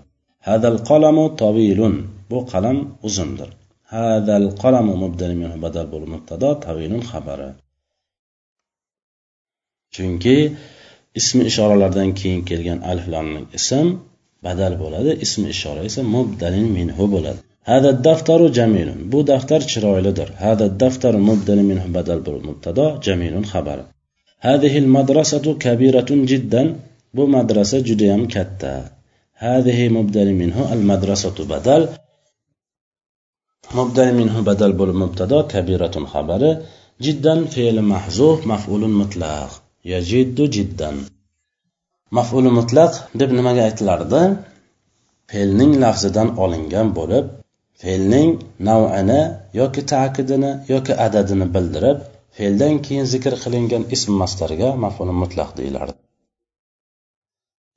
Hadal 0.47 0.77
qalamu 0.89 1.25
tavilun 1.41 1.95
bu 2.31 2.37
qalam 2.51 2.77
uzundir. 3.07 3.49
Hadal 3.95 4.45
qalamu 4.63 4.93
mubdali 5.03 5.35
minhu 5.41 5.57
badal 5.65 5.85
bo'lib 5.93 6.09
mubtado 6.15 6.49
tavilun 6.65 7.01
xabari. 7.11 7.49
Chunki 9.95 10.37
ismi 11.19 11.43
ishoralardan 11.49 12.09
keyin 12.19 12.41
kelgan 12.49 12.79
aliflarning 12.91 13.45
ism 13.57 13.87
badal 14.45 14.73
bo'ladi 14.83 15.11
ismi 15.25 15.47
ishora 15.55 15.81
esa 15.89 16.01
mubdalin 16.15 16.67
minhu 16.77 17.03
bo'ladi. 17.13 17.41
hada 17.70 17.90
daftaru 18.06 18.46
jamilun 18.58 19.00
bu 19.12 19.18
daftar 19.30 19.60
chiroylidir 19.70 20.28
hada 20.44 20.66
daftaru 20.82 21.18
mubdalin 21.30 21.66
minhu 21.72 21.88
badal 21.96 22.20
bo'lib 22.26 22.44
mubtado 22.50 22.84
jamilun 23.06 23.44
xabari 23.54 23.84
هذه 24.48 24.74
المدرسة 24.84 25.46
كبيرة 25.64 26.10
جدا 26.32 26.62
bu 27.16 27.22
madrasa 27.34 27.78
judayam 27.88 28.22
katta 28.34 28.74
هذه 29.46 29.88
مبدل 29.88 30.28
منه 30.40 30.58
المدرسة 30.72 31.36
بدل 31.52 31.82
مبدل 33.78 34.08
منه 34.20 34.34
بدل 34.40 34.72
بول 34.72 34.90
مبتدا 35.02 35.38
كبيرة 35.52 35.96
خبر 36.12 36.42
جدا 37.06 37.34
فعل 37.54 37.76
محذوف 37.92 38.38
مفعول 38.46 38.82
مطلق 39.00 39.50
يجد 39.84 40.38
جدا 40.56 40.90
مفعول 42.12 42.44
مطلق 42.58 42.92
deb 43.20 43.30
nimaga 43.38 43.62
aytilardi 43.68 44.22
fe'lning 45.32 45.72
lafzidan 45.82 46.28
olingan 46.44 46.88
bo'lib 46.98 47.24
fe'lning 47.81 48.31
nav'ini 48.69 49.21
yoki 49.59 49.81
ta'kidini 49.93 50.51
yoki 50.73 50.93
adadini 51.05 51.47
bildirib 51.55 51.99
fe'ldan 52.37 52.75
keyin 52.85 53.05
zikr 53.13 53.33
qilingan 53.43 53.83
ism 53.95 54.11
mastarga 54.21 54.69
maf'ul 54.83 55.11
mutlaq 55.21 55.49
deyiladi. 55.59 55.93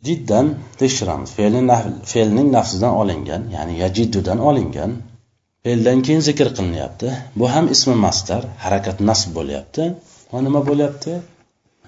Jiddan 0.07 0.47
tekshiramiz 0.81 1.31
fe'lning 2.13 2.49
nafsidan 2.57 2.93
olingan 3.03 3.43
ya'ni 3.57 3.75
yajiddudan 3.83 4.39
olingan 4.51 4.91
fe'ldan 5.65 5.99
keyin 6.07 6.23
zikr 6.29 6.49
qilinyapti. 6.57 7.09
Bu 7.39 7.45
ham 7.55 7.67
ismi 7.75 7.97
mastar 8.07 8.43
harakat 8.65 8.97
nasb 9.09 9.29
bo'lyapti. 9.39 9.83
Va 10.33 10.39
nima 10.47 10.61
bo'lyapti? 10.71 11.13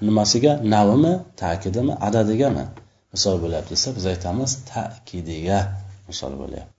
Nimasiga? 0.07 0.53
Navimi 0.75 1.15
ta'kidimi 1.43 1.95
adadigami 2.09 2.65
misol 3.15 3.37
bo'lyapti 3.45 3.71
desa 3.75 3.89
biz 3.97 4.05
aytamiz 4.13 4.51
takidiga 4.73 5.59
misol 6.11 6.33
bo'lyapti. 6.43 6.72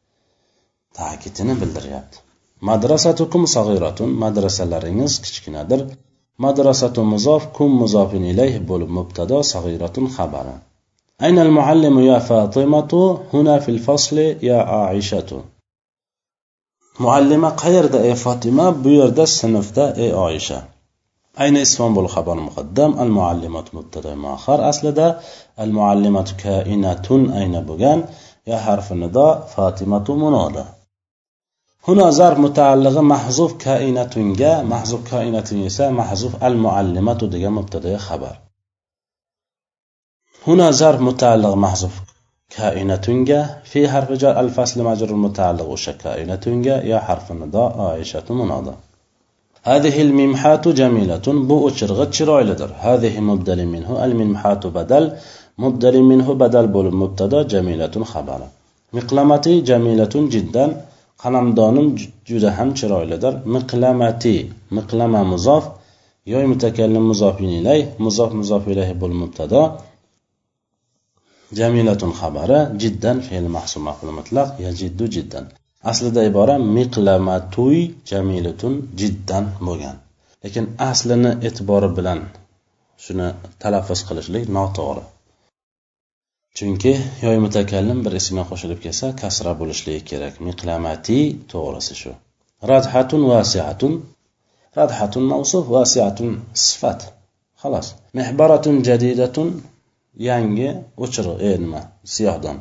ta'kidini 0.99 1.55
bildiryapti 1.61 2.19
madrasatukum 2.71 3.43
sag'iratun 3.55 4.11
madrasalaringiz 4.25 5.13
kichkinadir 5.25 5.81
madrasatu 6.45 7.01
muzof 7.13 7.43
kum 7.57 7.71
muzofin 7.83 8.25
ilayh 8.33 8.55
bo'lib 8.71 8.91
mubtado 8.99 9.39
sag'iratun 9.53 10.07
xabari 10.17 10.57
أين 11.27 11.39
المعلم 11.39 12.01
يا 12.11 12.19
فاطمة 12.19 12.93
هنا 13.35 13.59
في 13.59 13.71
الفصل 13.77 14.19
يا 14.19 14.59
عائشة 14.73 15.31
معلمة 17.01 17.49
qayerda 17.63 17.99
ey 18.09 18.15
fotima 18.25 18.67
bu 18.85 18.89
yerda 18.89 19.25
sinfda 19.27 19.85
ey 20.05 20.11
oysha 20.27 20.59
ayni 21.43 21.61
ismon 21.67 21.93
bo'l 21.97 22.09
xabar 22.15 22.39
muqaddam 22.49 22.91
al 23.03 23.11
muallimat 23.19 23.67
mubtada 23.77 24.13
muaxar 24.25 24.59
aslida 24.71 25.07
al 25.65 25.71
muallimat 25.79 26.29
kainatun 26.43 27.23
ayna 27.41 27.61
bo'lgan 27.69 27.99
ya 28.51 28.59
هنا 31.88 32.10
ظرف 32.10 32.40
متعلقة 32.40 33.02
محذوف 33.02 33.54
جا 34.42 34.62
محذوف 34.62 35.12
کائنتونیسه 35.12 35.90
محذوف 35.90 36.44
المعلمة 36.44 37.14
تو 37.14 37.28
دیگه 37.28 37.98
خبر. 37.98 38.36
هنا 40.48 40.72
ظرف 40.72 41.02
متعلق 41.02 41.54
محذوف 41.54 42.02
كائنتونجا 42.50 43.62
في 43.64 43.90
حرف 43.90 44.12
جر 44.12 44.40
الفصل 44.40 44.84
مجر 44.84 45.10
المتعلق 45.10 45.66
وش 45.66 45.90
كائنتونجا 45.90 46.76
يا 46.84 47.00
حرف 47.00 47.32
النداء 47.32 47.82
عائشة 47.82 48.28
منادى 48.30 48.76
هذه 49.64 50.02
الممحات 50.02 50.68
جميلة 50.68 51.26
بو 51.28 51.68
أشرغة 51.68 52.42
لدر 52.42 52.72
هذه 52.80 53.20
مبدل 53.20 53.66
منه 53.66 54.06
الممحات 54.06 54.68
بدل 54.68 55.18
مبدل 55.58 56.02
منه 56.02 56.34
بدل 56.34 56.68
بول 56.68 56.96
مبتدأ 56.96 57.44
جميلة 57.44 58.04
خبرة 58.04 58.48
مقلمتي 58.94 59.62
جميلة 59.62 60.14
جدا. 60.16 60.93
Qalamdonim 61.24 61.88
juda 62.30 62.50
ham 62.58 62.70
chiroylidir. 62.80 63.34
Miqlamati 63.56 64.36
miqlama 64.78 65.22
muzof. 65.34 65.64
Yoy 66.34 66.46
mutakallim 66.52 67.06
muzofin 67.12 67.52
ilay 67.60 67.80
muzof 68.06 68.32
muzof 68.40 68.64
ilayhi 68.74 68.96
bul 69.02 69.14
mubtado 69.22 69.62
jamilatun 71.60 72.12
xabari 72.20 72.60
jiddan 72.82 73.18
fe'l 73.28 73.48
mahsub 73.56 73.82
maful 73.88 74.12
mutlaq 74.20 74.50
yajiddu 74.66 75.06
jiddan. 75.16 75.46
Aslida 75.92 76.22
ibora 76.30 76.56
miqlamatuy 76.78 77.78
jamilatun 78.10 78.74
jiddan 79.00 79.46
bo'lgan. 79.68 79.98
Lekin 80.44 80.66
aslini 80.90 81.32
e'tibori 81.48 81.90
bilan 81.98 82.20
shuni 83.04 83.28
talaffuz 83.62 84.00
qilishlik 84.08 84.44
noto'g'ri. 84.58 85.04
Chunki 86.58 86.94
yoy 87.26 87.38
mutakallim 87.46 88.00
bir 88.06 88.14
ismga 88.22 88.44
qo'shilib 88.52 88.80
kelsa 88.86 89.08
kasra 89.22 89.52
bo'lishligi 89.62 90.02
kerak. 90.10 90.34
Miqlamati 90.48 91.20
to'g'risi 91.52 91.96
shu. 92.02 92.12
Radhatun 92.72 93.22
vasiatun. 93.32 93.94
Radhatun 94.80 95.24
mavsuf 95.34 95.64
vasiatun 95.76 96.32
sifat. 96.66 97.00
Xolos 97.62 97.88
mehbaratun 98.18 98.76
jadidatun. 98.90 99.50
Yangi 100.30 100.70
o'chiriq 101.04 101.38
e 101.50 101.52
nima? 101.64 101.82
Siyohdon. 102.14 102.58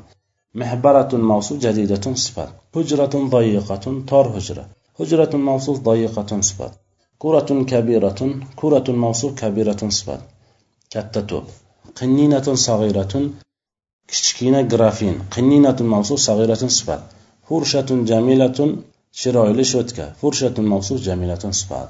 Mehbaratun 0.60 1.22
mavsuf 1.30 1.56
jadidatun 1.66 2.14
sifat. 2.24 2.50
Hujratun 2.74 3.24
dayiqatun 3.34 3.94
tor 4.10 4.26
hujra. 4.34 4.64
Hujratun 4.98 5.42
mavsuf 5.50 5.76
dayiqatun 5.88 6.40
sifat. 6.48 6.72
Kuratun 7.22 7.60
kabiratun. 7.72 8.30
Kuratun 8.60 8.96
mavsuf 9.04 9.30
kabiratun 9.40 9.90
sifat. 9.98 10.20
Katta 10.92 11.20
to'p. 11.30 11.46
Qinninatun 11.98 12.56
sag'iratun. 12.66 13.24
Kichkina 14.12 14.60
grafin 14.72 15.16
qinninatun 15.34 15.86
mavsuf 15.94 16.18
sag'iratun 16.28 16.70
sifat 16.78 17.02
furshatun 17.48 18.00
jamilatun 18.10 18.70
chiroyli 19.20 19.64
sho'tka 19.72 20.04
furshatun 20.20 20.66
mavsuf 20.72 20.98
jamilatun 21.06 21.52
sifat. 21.60 21.88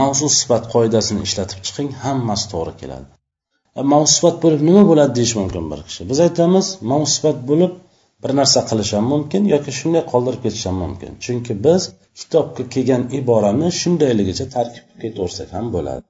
Mavsuf 0.00 0.32
sifat 0.40 0.64
qoidasini 0.74 1.20
ishlatib 1.28 1.58
chiqing 1.66 1.90
hammasi 2.04 2.44
to'g'ri 2.52 2.72
keladi. 2.80 3.08
E, 3.78 3.80
mavsifat 3.94 4.36
bo'lib 4.44 4.60
nima 4.68 4.82
bo'ladi 4.90 5.12
deyish 5.18 5.34
mumkin 5.40 5.64
bir 5.72 5.80
kishi? 5.88 6.02
Biz 6.10 6.18
aytamiz 6.26 6.66
mavsifat 6.92 7.38
bo'lib 7.50 7.72
bir 8.22 8.32
narsa 8.40 8.60
qilish 8.70 8.92
ham 8.96 9.06
mumkin 9.14 9.42
yoki 9.54 9.70
shunday 9.80 10.04
qoldirib 10.12 10.40
ketish 10.46 10.64
ham 10.68 10.76
mumkin. 10.84 11.10
Chunki 11.24 11.52
biz 11.66 11.82
kitobga 12.20 12.64
kelgan 12.74 13.02
iborani 13.18 13.68
shundayligicha 13.80 14.46
tarkib 14.56 14.84
qilib 14.88 15.00
ketaversak 15.04 15.48
ham 15.56 15.66
bo'ladi. 15.76 16.04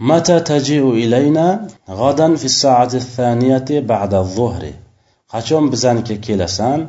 متى 0.00 0.40
tajiu 0.40 0.96
ilayna 0.96 1.68
غدا 1.88 2.36
في 2.36 2.48
soati 2.48 3.00
thaniyati 3.16 3.72
بعد 3.72 4.14
الظهر. 4.14 4.72
qachon 5.32 5.64
bizanikiga 5.72 6.20
kelasan 6.26 6.80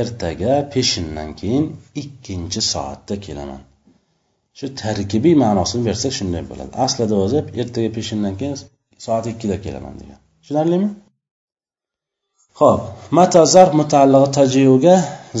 ertaga 0.00 0.54
peshindan 0.72 1.28
keyin 1.40 1.64
ikkinchi 2.02 2.60
soatda 2.72 3.14
kelaman 3.26 3.62
shu 4.58 4.66
tarkibiy 4.82 5.34
ma'nosini 5.44 5.82
bersak 5.88 6.12
shunday 6.18 6.42
bo'ladi 6.50 6.72
aslida 6.84 7.14
o'zi 7.24 7.38
ertaga 7.60 7.90
peshindan 7.96 8.34
keyin 8.40 8.56
soat 9.04 9.24
ikkida 9.32 9.56
kelaman 9.64 9.94
degan 10.00 10.18
tushunarlimi 10.40 10.88
ho'p 12.60 12.80
mata 13.18 13.42
zarf 13.54 13.72
mutaallig'i 13.80 14.28
tajiuga 14.38 14.94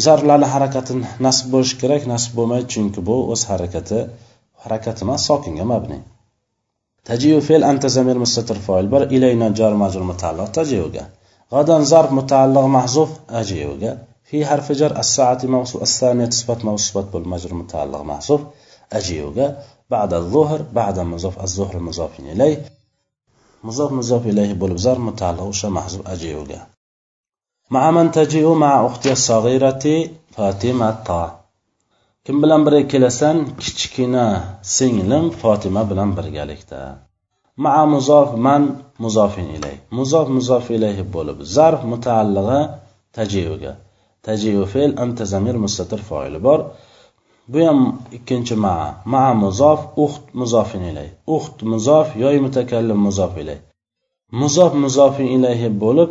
zarflarni 0.04 0.48
harakati 0.54 0.92
nasb 1.26 1.44
bo'lishi 1.54 1.76
kerak 1.82 2.02
nasb 2.12 2.30
bo'lmaydi 2.38 2.66
chunki 2.74 3.00
bu 3.08 3.16
o'z 3.32 3.42
harakati 3.50 3.98
harakat 4.62 4.96
emas 5.04 5.20
sokinga 5.30 5.64
mabni 5.72 5.98
تجيء 7.04 7.40
فعل 7.40 7.64
أنت 7.64 7.86
زمير 7.86 8.18
مستتر 8.18 8.54
فاعل 8.54 8.86
بر 8.86 9.02
إلينا 9.02 9.48
جار 9.48 9.74
مجرور 9.74 10.04
متعلق 10.04 10.50
تجيء 10.50 11.04
غدا 11.52 11.78
ظرف 11.78 12.12
متعلق 12.12 12.60
محذوف 12.60 13.10
أجيء 13.30 13.98
في 14.24 14.46
حرف 14.46 14.72
جر 14.72 14.98
الساعة 14.98 15.38
موصوف 15.44 15.82
الثانية 15.82 16.26
تثبت 16.26 16.64
موصوفة 16.64 17.00
بالمجرور 17.00 17.54
متعلق 17.54 18.02
محذوف 18.02 18.40
أجيء 18.92 19.54
بعد 19.90 20.14
الظهر 20.14 20.62
بعد 20.72 20.98
مضاف 20.98 21.42
الظهر 21.42 21.78
مضاف 21.78 22.20
إليه. 22.20 22.64
مضاف 23.64 23.92
مضاف 23.92 24.26
إليه 24.26 24.52
بالبزار 24.52 24.98
متعلق 24.98 25.42
وش 25.42 25.64
محذوف 25.66 26.08
أجيء 26.08 26.58
مع 27.70 27.90
من 27.90 28.10
تجيء 28.10 28.54
مع 28.54 28.86
أختي 28.86 29.12
الصغيرة 29.12 30.10
فاطمة 30.36 31.39
kim 32.30 32.42
bilan 32.42 32.62
birga 32.66 32.82
kelasan? 32.92 33.36
Kichkina 33.62 34.26
singlim 34.76 35.24
fotima 35.40 35.82
bilan 35.90 36.10
birgalikda. 36.18 36.80
Maa 37.64 37.84
muzof 37.94 38.28
man 38.46 38.62
muzofin 39.04 39.48
ilay. 39.56 39.76
Muzof 39.98 40.26
muzof 40.36 40.64
ilayhi 40.76 41.04
bo'lib 41.14 41.38
zarf 41.54 41.80
mutaallig'i 41.92 42.60
tajiyuga. 43.16 43.72
Tajiyu 44.26 44.64
fe'l 44.72 44.92
anta 45.02 45.24
zamir 45.32 45.56
mustatir 45.64 46.00
foili 46.08 46.38
bor. 46.46 46.60
Bu 47.52 47.58
ham 47.66 47.80
ikkinchi 48.16 48.54
maa 48.64 48.84
maa 49.12 49.32
muzof 49.44 49.80
uxt 50.04 50.24
muzofin 50.40 50.84
ilay. 50.90 51.08
Uxt 51.36 51.56
muzof 51.72 52.06
yoy 52.22 52.36
mutakallim 52.46 53.00
muzof 53.06 53.32
ilay. 53.42 53.58
Muzof 54.40 54.72
muzofin 54.84 55.28
ilayhi 55.36 55.68
bo'lib 55.82 56.10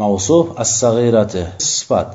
mavsuf 0.00 0.46
as 0.62 0.70
sag'irati 0.80 1.42
sifat. 1.72 2.08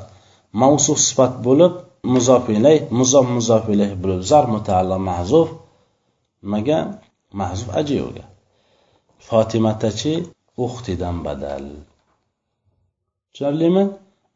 Mavsuf 0.60 0.98
sifat 1.08 1.34
bo'lib 1.48 1.74
muzof 2.04 2.44
ilay 2.56 2.76
muzof 2.98 3.26
muzof 3.36 3.64
ilayhi 3.74 3.96
bo'lib 4.02 4.22
zar 4.30 4.44
mutaallo 4.54 4.96
mahzuf 5.10 5.48
nimaga 6.42 6.78
mahzuf 7.40 7.68
ajiyoga 7.80 8.24
fotimatachi 9.28 10.14
uxtidan 10.64 11.16
badal. 11.26 11.64
Tushunarlimi? 13.32 13.84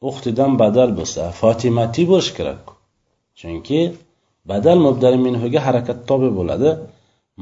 Uxtidan 0.08 0.52
badal 0.62 0.90
bo'lsa 0.98 1.22
fotimati 1.40 2.02
bo'lishi 2.10 2.32
kerak 2.38 2.62
chunki 3.38 3.80
badal 4.50 4.78
mubdal 4.86 5.16
minhuga 5.24 5.60
harakat 5.66 5.98
tobi 6.08 6.30
bo'ladi. 6.38 6.70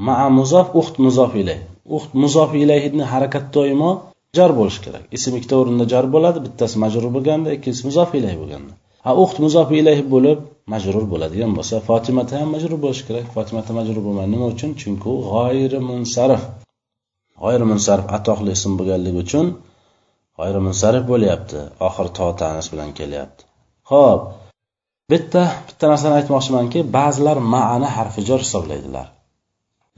Maa 0.05 0.27
muzof 0.39 0.67
uxt 0.79 0.95
muzof 1.05 1.31
ilay. 1.41 1.59
Uxt 1.97 2.11
muzof 2.21 2.49
ilayni 2.63 3.03
harakat 3.13 3.45
doimo 3.55 3.91
jar 4.37 4.51
bo'lishi 4.59 4.81
kerak. 4.85 5.03
Ism 5.17 5.33
ikkita 5.39 5.55
o'rinda 5.61 5.85
jar 5.93 6.05
bo'ladi 6.15 6.39
bittasi 6.45 6.75
majrur 6.83 7.09
bo'lganda 7.15 7.49
ikkinchisi 7.55 7.83
muzof 7.89 8.09
ilay 8.19 8.35
bo'lganda. 8.41 8.73
A 9.09 9.11
uxt 9.23 9.37
muzof 9.43 9.69
ilayhi 9.79 10.03
bo'lib 10.13 10.39
majrur 10.73 11.05
bo'ladigan 11.13 11.51
bo'lsa 11.57 11.75
fotimata 11.89 12.33
ham 12.41 12.49
majrur 12.55 12.77
bo'lishi 12.83 13.03
kerak. 13.07 13.25
Fotimata 13.35 13.71
majrur 13.79 13.99
bo'lmaydi 14.05 14.31
nima 14.35 14.47
uchun? 14.53 14.71
Chunki 14.81 15.07
u 15.13 15.17
g'oyri 15.31 15.79
munsarif 15.89 16.43
g'oyri 17.41 17.65
munsarif 17.71 18.05
atoqli 18.17 18.51
ism 18.57 18.71
bo'lganligi 18.79 19.19
uchun 19.25 19.45
g'oyri 20.37 20.59
munsarif 20.67 21.03
bo'lyapti. 21.11 21.59
Oxiri 21.87 22.11
to 22.17 22.27
tanis 22.41 22.67
bilan 22.73 22.89
kelyapti. 22.99 23.41
Ho'p 23.91 24.21
bitta 25.11 25.43
bitta 25.67 25.85
narsani 25.91 26.15
aytmoqchimanki 26.19 26.79
ba'zilar 26.97 27.37
ma'ani 27.53 27.89
harfi 27.97 28.21
jor 28.29 28.39
hisoblaydilar. 28.45 29.07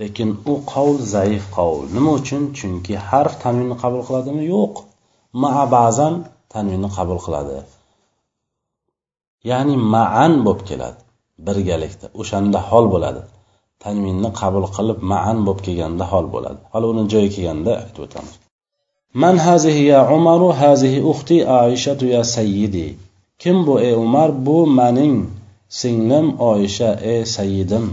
Lekin 0.01 0.29
u 0.51 0.53
qovul 0.73 0.97
zaif 1.15 1.43
qovul 1.57 1.85
nima 1.95 2.11
uchun? 2.19 2.41
Chunki 2.57 2.93
harf 3.09 3.33
tanvinni 3.43 3.75
qabul 3.83 4.01
qiladimi? 4.07 4.43
Yo'q. 4.53 4.73
Maa 5.41 5.63
ba'zan 5.77 6.13
tanvinni 6.53 6.89
qabul 6.97 7.19
qiladi. 7.25 7.57
Ya'ni 9.49 9.75
ma'an 9.93 10.33
bo'lib 10.45 10.61
keladi. 10.69 10.99
Birgalikda 11.47 12.07
o'shanda 12.21 12.59
hol 12.69 12.85
bo'ladi. 12.93 13.21
Tanminni 13.83 14.29
qabul 14.41 14.65
qilib 14.75 14.99
ma'an 15.11 15.37
bo'lib 15.45 15.61
kelganda 15.67 16.05
hol 16.11 16.25
bo'ladi. 16.33 16.61
Hali 16.73 16.85
uni 16.93 17.03
joyi 17.13 17.29
kelganda 17.35 17.71
aytib 17.83 18.01
o'tamiz. 18.05 18.33
Man 19.23 19.35
hazihi 19.47 19.83
ya 19.93 19.99
umaru 20.17 20.47
hazihi 20.61 20.99
uxti 21.11 21.37
oishatu 21.61 22.05
ya 22.15 22.21
sayyidi. 22.35 22.87
Kim 23.41 23.57
bu 23.67 23.73
ey 23.87 23.93
umar? 24.05 24.29
Bu 24.45 24.57
maning 24.79 25.15
singlim 25.81 26.27
oyisha 26.49 26.89
ey 27.11 27.21
sayyidim. 27.35 27.85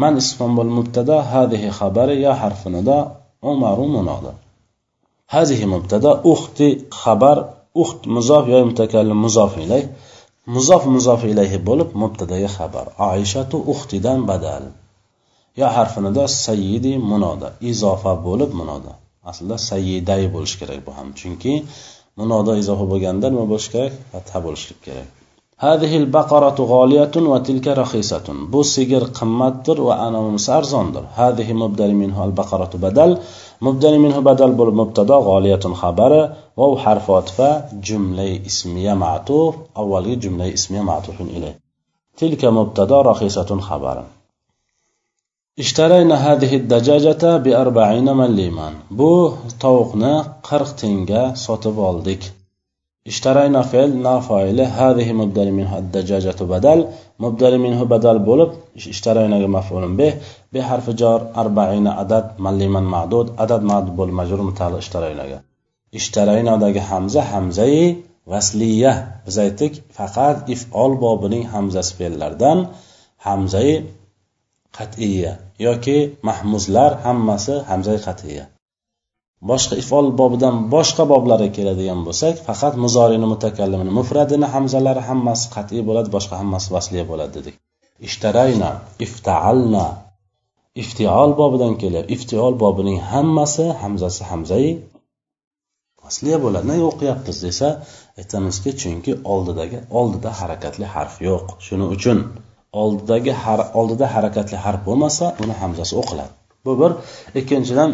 Man 0.00 0.14
ismon 0.22 0.68
mubtada 0.78 1.16
hazihi 1.32 1.68
xabari 1.78 2.16
ya 2.26 2.32
harfinida 2.42 2.98
umaru 3.52 3.86
munoda 3.96 4.32
hazihi 5.34 5.66
mubtada 5.74 6.10
uxti 6.32 6.68
xabar 7.02 7.38
uxt 7.82 8.00
muzof 8.14 8.44
yo 8.52 8.58
mutakallim 8.70 9.18
muzof 9.26 9.52
ilayh 9.64 9.84
muzof 10.54 10.82
muzof 10.94 11.20
ilayhi 11.32 11.58
bo'lib 11.68 11.90
mubtadaga 12.02 12.50
xabar. 12.56 12.86
Oishatu 13.10 13.56
uxtidan 13.72 14.20
badal. 14.30 14.64
Yo 15.60 15.68
harfinida 15.76 16.24
sayyidi 16.44 16.92
munoda. 17.10 17.48
Izofa 17.72 18.12
bo'lib 18.26 18.50
munoda. 18.60 18.92
Aslida 19.30 19.56
sayyiday 19.70 20.22
bo'lishi 20.34 20.56
kerak 20.60 20.80
bu 20.86 20.92
ham. 20.98 21.08
Chunki 21.20 21.54
munoda 22.20 22.52
izofa 22.62 22.84
bo'lganda 22.92 23.26
nima 23.32 23.46
bo'lishi 23.52 23.70
kerak? 23.74 23.92
Fatha 24.12 24.38
bo'lishi 24.46 24.78
kerak. 24.86 25.19
هذه 25.62 25.96
البقرة 25.96 26.58
غالية 26.60 27.10
وتلك 27.16 27.68
رخيصة. 27.68 28.26
بو 28.52 28.62
سيجر 28.62 29.04
قمتر 29.04 29.80
وأنا 29.80 30.20
مسار 30.20 30.58
أرزندر 30.58 31.04
هذه 31.14 31.52
مبدل 31.52 31.94
منه 31.94 32.24
البقرة 32.24 32.70
بدل. 32.74 33.18
مبدل 33.60 33.98
منه 33.98 34.18
بدل 34.18 34.52
بالمبتدا 34.52 35.14
غالية 35.14 35.64
خبر. 35.80 36.32
وو 36.56 36.76
حرف 36.76 37.10
واتفا 37.10 37.68
جملة 37.72 38.40
اسمية 38.46 38.94
معطوف. 38.94 39.54
أول 39.76 40.20
جملة 40.20 40.54
اسمية 40.54 40.80
معطوف 40.80 41.20
إليه. 41.20 41.60
تلك 42.16 42.44
مبتدا 42.44 43.00
رخيصة 43.02 43.60
خبر. 43.60 44.04
اشترينا 45.58 46.14
هذه 46.14 46.56
الدجاجة 46.56 47.36
بأربعين 47.36 48.12
مليمان 48.12 48.74
بو 48.90 49.32
طوقنا 49.60 50.34
قرق 50.42 50.70
تنجا 50.74 51.34
سوتب 51.34 51.78
ishtarayna 53.12 53.60
fe'l 53.72 53.90
na 54.06 54.14
foili 54.28 54.64
hadihi 54.78 55.12
mubdari 55.20 55.52
minhu 55.58 55.72
addajajatu 55.80 56.44
badal. 56.52 56.80
Mubdari 57.24 57.58
minhu 57.66 57.84
badal 57.92 58.18
bo'lib 58.28 58.50
ishtaraynaga 58.94 59.48
maf'ulun 59.56 59.92
bih 60.00 60.12
bi 60.52 60.60
harfi 60.68 60.92
jar 61.00 61.20
arba'ina 61.42 61.90
adad 62.02 62.26
malliman 62.44 62.86
ma'dud 62.94 63.26
adad 63.44 63.62
ma'dud 63.70 63.94
bo'lib 63.98 64.14
majrur 64.20 64.42
mutali 64.48 64.76
ishtaraynaga. 64.84 65.38
Ishtaraynodagi 65.98 66.80
hamza 66.90 67.20
hamzai 67.32 67.80
vasliya. 68.32 68.92
Biz 69.26 69.36
aytdik 69.44 69.72
faqat 69.96 70.36
if'ol 70.54 70.92
bobining 71.04 71.44
hamzasi 71.54 71.92
fe'llardan. 71.98 72.58
Hamzai 73.26 73.70
qat'iya 74.78 75.32
yoki 75.66 75.98
mahmuzlar 76.28 76.90
hammasi 77.04 77.54
hamzai 77.70 77.98
qat'iya 78.06 78.44
boshqa 79.48 79.74
ifol 79.82 80.06
bobidan 80.20 80.56
boshqa 80.74 81.04
boblarga 81.12 81.48
keladigan 81.56 82.00
bo'lsak 82.06 82.34
faqat 82.48 82.74
muzorini 82.84 83.26
mutakallimini 83.32 83.92
mufradini 83.98 84.46
hamzalari 84.54 85.02
hammasi 85.08 85.46
qat'iy 85.54 85.82
bo'ladi 85.88 86.08
boshqa 86.16 86.34
hammasi 86.40 86.68
vasliya 86.76 87.04
bo'ladi 87.10 87.32
dedik. 87.38 87.54
Ishtarayna 88.08 88.70
iftaalna. 89.06 89.86
Iftiol 90.82 91.30
bobidan 91.40 91.72
kelyapti 91.82 92.12
iftiol 92.16 92.54
bobining 92.64 92.98
hammasi 93.12 93.64
hamzasi 93.82 94.22
hamzai 94.30 94.68
vasliya 96.04 96.38
bo'ladi. 96.44 96.66
Nega 96.72 96.84
o'qiyapmiz 96.92 97.38
desa 97.46 97.68
aytamizki 98.20 98.70
chunki 98.82 99.12
oldidagi 99.32 99.78
oldida 100.00 100.30
harakatli 100.40 100.86
harf 100.94 101.14
yo'q. 101.28 101.44
Shuning 101.66 101.88
uchun 101.96 102.18
oldidagi 102.82 103.32
har 103.44 103.60
oldida 103.80 104.06
harakatli 104.14 104.56
harf 104.64 104.80
bo'lmasa 104.88 105.24
uni 105.42 105.54
hamzasi 105.62 105.94
o'qiladi. 106.00 106.32
Bu 106.64 106.72
bir. 106.80 106.90
Ikkinchidan 107.40 107.90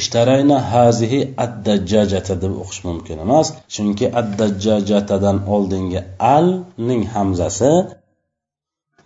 ishtarayna 0.00 0.56
hazihi 0.72 1.20
addajjajata 1.44 2.34
deb 2.42 2.52
o'qish 2.62 2.80
mumkin 2.88 3.16
emas. 3.24 3.46
Chunki 3.74 4.06
addajjajatadan 4.20 5.36
oldingi 5.54 6.00
alning 6.34 7.02
hamzasi 7.14 7.72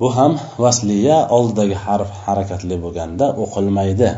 bu 0.01 0.09
ham 0.17 0.33
vasliya 0.65 1.17
oldidagi 1.37 1.77
harf 1.87 2.11
harakatli 2.27 2.77
bo'lganda 2.85 3.27
o'qilmaydi. 3.45 4.11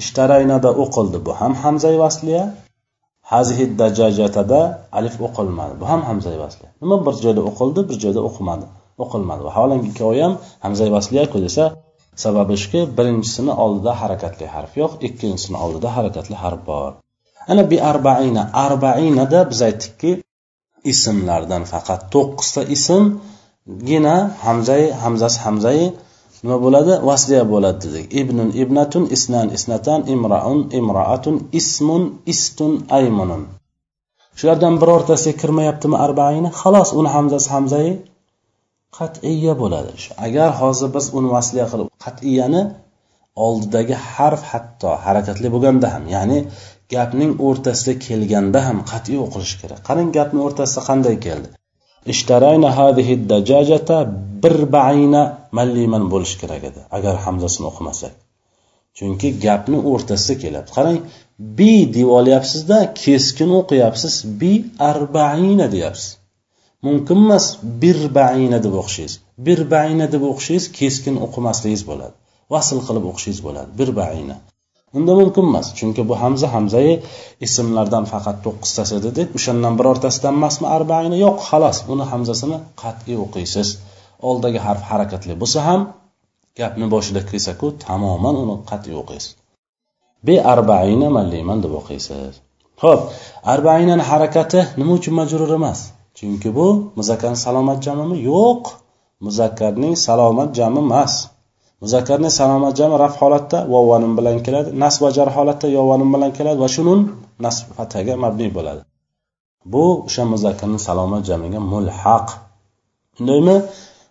Ishtaraynada 0.00 0.70
o'qildi 0.82 1.18
bu 1.26 1.32
ham 1.40 1.52
hamzai 1.62 1.96
vasliya. 2.04 2.44
Hazihi 3.32 3.64
dajajatada 3.80 4.60
alif 4.98 5.16
o'qilmadi 5.26 5.74
bu 5.80 5.84
ham 5.90 6.00
hamzai 6.08 6.36
vasliya. 6.44 6.70
Nima 6.82 6.96
bir 7.06 7.14
joyda 7.24 7.42
o'qildi 7.50 7.80
bir 7.88 7.96
joyda 8.04 8.20
o'qimadi 8.28 8.66
o'qilmadi. 9.02 9.42
Vaholanki 9.48 9.86
ikkovi 9.92 10.20
ham 10.26 10.34
hamzai 10.64 10.90
vasliyaku 10.96 11.38
desa 11.46 11.64
sababi 12.22 12.54
shuki 12.62 12.80
birinchisini 12.96 13.52
oldida 13.64 13.92
harakatli 14.00 14.46
harf 14.54 14.72
yo'q 14.82 14.92
ikkinchisini 15.08 15.58
oldida 15.64 15.88
harakatli 15.96 16.36
harf 16.42 16.60
bor. 16.70 16.90
Ana 17.50 17.62
bi 17.70 17.76
arbaina. 17.92 18.42
Arbainada 18.66 19.40
biz 19.50 19.60
aytdikki 19.68 20.10
ismlardan 20.92 21.62
faqat 21.72 22.00
to'qqizta 22.14 22.62
ismgina 22.76 24.16
hamzai 24.46 24.84
hamzasi 25.02 25.38
hamzai 25.46 25.82
nima 26.42 26.56
bo'ladi? 26.64 26.92
Vasliya 27.08 27.44
bo'ladi 27.52 27.78
dedik. 27.84 28.06
Ibnun 28.20 28.50
ibnatun 28.62 29.04
isnan 29.16 29.46
isnatan 29.56 30.00
imraun 30.14 30.60
imraatun 30.80 31.36
ismun 31.60 32.02
istun 32.32 32.72
aymunun. 32.98 33.42
Shulardan 34.38 34.74
birortasiga 34.82 35.34
kirmayaptimi 35.40 35.96
arbaina? 36.06 36.48
Xolos 36.60 36.90
uni 36.98 37.10
hamzasi 37.16 37.48
hamzai 37.54 37.88
qat'iya 38.96 39.54
bo'ladi. 39.62 39.92
Agar 40.26 40.48
hozir 40.60 40.88
biz 40.96 41.06
uni 41.18 41.28
vasliya 41.36 41.66
qilib 41.72 41.88
qat'iyani 42.04 42.62
oldidagi 43.46 43.96
harf 44.12 44.42
hatto 44.52 44.90
harakatli 45.06 45.48
bo'lganda 45.54 45.86
ham 45.94 46.04
ya'ni 46.16 46.38
gapning 46.94 47.32
o'rtasida 47.46 47.92
kelganda 48.06 48.60
ham 48.68 48.78
qat'iy 48.92 49.18
o'qilishi 49.24 49.56
kerak. 49.62 49.80
Qarang 49.88 50.08
gapni 50.18 50.40
o'rtasida 50.46 50.80
qanday 50.88 51.16
keldi? 51.26 51.48
Ishtarayna 52.12 52.70
hadihi 52.78 53.14
dajajata 53.32 53.98
bir 54.42 54.56
baina 54.76 55.22
malliman 55.58 56.04
bo'lishi 56.12 56.36
kerak 56.42 56.62
edi 56.70 56.80
agar 56.96 57.14
hamzasini 57.26 57.66
o'qimasak. 57.70 58.12
Chunki 58.98 59.28
gapni 59.46 59.78
o'rtasida 59.92 60.34
kelyapti. 60.42 60.70
Qarang 60.78 60.98
bi 61.58 61.72
deb 61.96 62.08
olyapsizda 62.18 62.78
keskin 63.02 63.50
o'qiyapsiz 63.60 64.14
bi 64.40 64.52
arbaina 64.90 65.66
deyapsiz. 65.74 66.10
Mumkin 66.86 67.18
emas 67.24 67.46
bir 67.82 67.98
baina 68.18 68.58
deb 68.64 68.74
o'qishingiz 68.80 69.14
bir 69.46 69.60
baina 69.74 70.06
deb 70.14 70.22
o'qishingiz 70.30 70.64
keskin 70.78 71.16
o'qimasligingiz 71.26 71.84
bo'ladi. 71.90 72.14
Vasl 72.52 72.78
qilib 72.86 73.04
o'qishingiz 73.10 73.40
bo'ladi 73.46 73.70
bir 73.80 73.90
baina. 74.00 74.36
Unda 74.96 75.12
mumkin 75.20 75.44
emas 75.50 75.66
chunki 75.78 76.02
bu 76.08 76.14
hamza 76.22 76.46
hamzai 76.54 76.92
ismlardan 77.46 78.04
faqat 78.12 78.36
to'qqiztasi 78.44 78.96
dedik 79.06 79.28
o'shandan 79.38 79.74
birortasidan 79.78 80.34
emasmi 80.40 80.66
arbaina 80.76 81.16
yo'q 81.24 81.36
xolos 81.48 81.78
uni 81.92 82.04
hamzasini 82.12 82.58
qat'iy 82.82 83.16
o'qiysiz. 83.24 83.68
Oldagi 84.28 84.60
harf 84.66 84.82
harakatli 84.90 85.34
bo'lsa 85.42 85.58
ham 85.68 85.80
gapni 86.60 86.86
boshida 86.94 87.20
kirsaku 87.30 87.66
tamoman 87.86 88.36
uni 88.42 88.56
qat'iy 88.70 88.94
o'qiysiz. 89.02 89.32
Be 90.26 90.34
arbaina 90.54 91.08
malliman 91.16 91.58
deb 91.64 91.72
o'qiysiz. 91.80 92.34
Ho'p 92.82 93.00
arbainani 93.54 94.04
harakati 94.10 94.60
nima 94.80 94.92
uchun 94.98 95.14
majrur 95.20 95.50
emas? 95.58 95.80
Chunki 96.16 96.50
bu 96.56 96.66
muzakkarni 96.98 97.38
salomat 97.46 97.78
jamimi 97.86 98.16
yo'q. 98.30 98.62
Muzakkarning 99.26 99.94
salomat 100.06 100.50
jami 100.58 100.80
emas. 100.86 101.14
Muzakkarning 101.82 102.32
salomat 102.40 102.72
jami 102.78 102.96
raf 103.04 103.14
holatda 103.22 103.58
vovvanim 103.72 104.12
bilan 104.18 104.36
keladi 104.46 104.70
nasb 104.82 105.00
va 105.04 105.10
jar 105.16 105.28
holatda 105.36 105.66
yovvanim 105.76 106.08
bilan 106.14 106.30
keladi 106.38 106.58
va 106.64 106.68
shunun 106.76 107.00
nasb 107.44 107.64
fataga 107.76 108.14
mabni 108.24 108.48
bo'ladi. 108.56 108.82
Bu 109.72 109.84
o'sha 110.06 110.22
muzakkarning 110.32 110.82
salomat 110.88 111.22
jamiga 111.28 111.60
mulhaq. 111.72 112.26
Shundaymi 113.16 113.56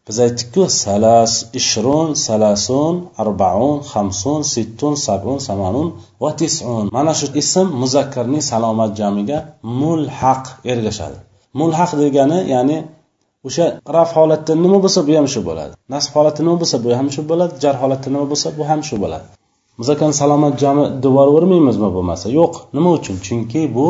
biz 0.08 0.18
aytdikku 0.26 0.63
salas 0.84 1.34
ishrun 1.60 2.08
salasun 2.28 2.96
arbaun 3.22 3.76
hamsun 3.92 4.39
sittun 4.54 4.94
sabun 5.06 5.38
samanun 5.48 5.88
va 6.22 6.32
tisun. 6.39 6.86
Mana 6.98 7.13
shu 7.20 7.28
ism 7.42 7.68
muzakkarning 7.82 8.44
salomat 8.52 8.92
jamiga 9.00 9.38
mulhaq 9.82 10.44
ergashadi. 10.74 11.20
Mulhaq 11.60 11.92
degani 12.02 12.39
ya'ni 12.54 12.78
o'sha 13.48 13.66
raf 13.96 14.10
holatda 14.18 14.54
nima 14.63 14.78
bo'lsa 14.84 15.00
bu 15.08 15.13
ham 15.20 15.28
shu 15.34 15.42
bo'ladi. 15.50 15.74
Nasb 15.94 16.12
holatda 16.18 16.42
nima 16.46 16.58
bo'lsa 16.62 16.78
bu 16.86 16.89
ham 17.00 17.08
shu 17.16 17.22
bo'ladi 17.30 17.54
jar 17.63 17.76
holatda 17.82 18.10
nima 18.13 18.26
bo'lsa 18.32 18.48
bu 18.58 18.63
ham 18.70 18.82
shu 18.88 18.96
bo'ladi. 19.04 19.28
Muzakkarni 19.80 20.16
salomat 20.24 20.54
jami 20.63 20.84
deb 21.04 21.16
yubormaymizmi 21.28 21.89
bo'lmasa 21.96 22.28
yo'q. 22.39 22.54
Nima 22.76 22.89
uchun? 22.98 23.16
Chunki 23.26 23.62
bu 23.78 23.88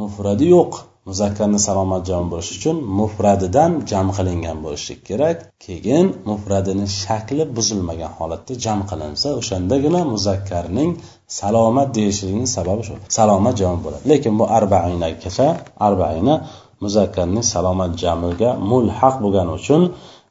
mufradi 0.00 0.46
yo'q. 0.56 0.72
Muzakkarni 1.08 1.58
salomat 1.68 2.02
jam 2.10 2.24
bo'lishi 2.32 2.52
uchun 2.58 2.76
mufradidan 3.00 3.72
jam 3.90 4.06
qilingan 4.16 4.58
bo'lishi 4.64 4.94
kerak. 5.08 5.38
Keyin 5.64 6.06
mufradini 6.30 6.86
shakli 7.02 7.44
buzilmagan 7.56 8.12
holatda 8.18 8.52
jam 8.64 8.80
qilinsa 8.90 9.28
o'shandagina 9.40 10.00
muzakkarning 10.14 10.90
salomat 11.28 11.88
deyishligini 11.96 12.46
sababi 12.56 12.82
shu. 12.88 12.94
Salomat 13.18 13.54
jami 13.60 13.78
bo'ladi. 13.84 14.04
Lekin 14.10 14.34
bu 14.40 14.44
arbaina 14.58 15.08
kelsa 15.22 15.46
arbaina 15.86 16.34
muzakkarning 16.82 17.44
salomat 17.54 17.92
jamiga 18.02 18.50
mulhaq 18.70 19.14
bo'lgani 19.24 19.52
uchun 19.58 19.82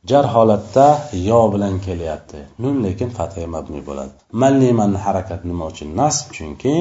jar 0.09 0.25
holatda 0.35 0.87
yo 1.29 1.39
bilan 1.53 1.75
kelyapti. 1.85 2.39
Nun 2.63 2.75
lekin 2.85 3.09
fathaga 3.17 3.47
mabni 3.55 3.81
bo'ladi. 3.89 4.13
Malliman 4.41 4.91
harakat 5.05 5.41
nima 5.49 5.63
uchun 5.71 5.89
nasb? 6.01 6.25
Chunki 6.37 6.73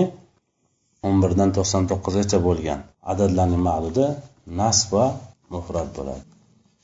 o'n 1.07 1.17
birdan 1.23 1.51
to'qson 1.57 1.83
to'qqizgacha 1.91 2.39
bo'lgan. 2.49 2.81
Adadlarning 3.13 3.63
ma'ludi 3.71 4.07
nasb 4.61 4.89
va 4.97 5.07
mufrat 5.55 5.89
bo'ladi. 5.99 6.36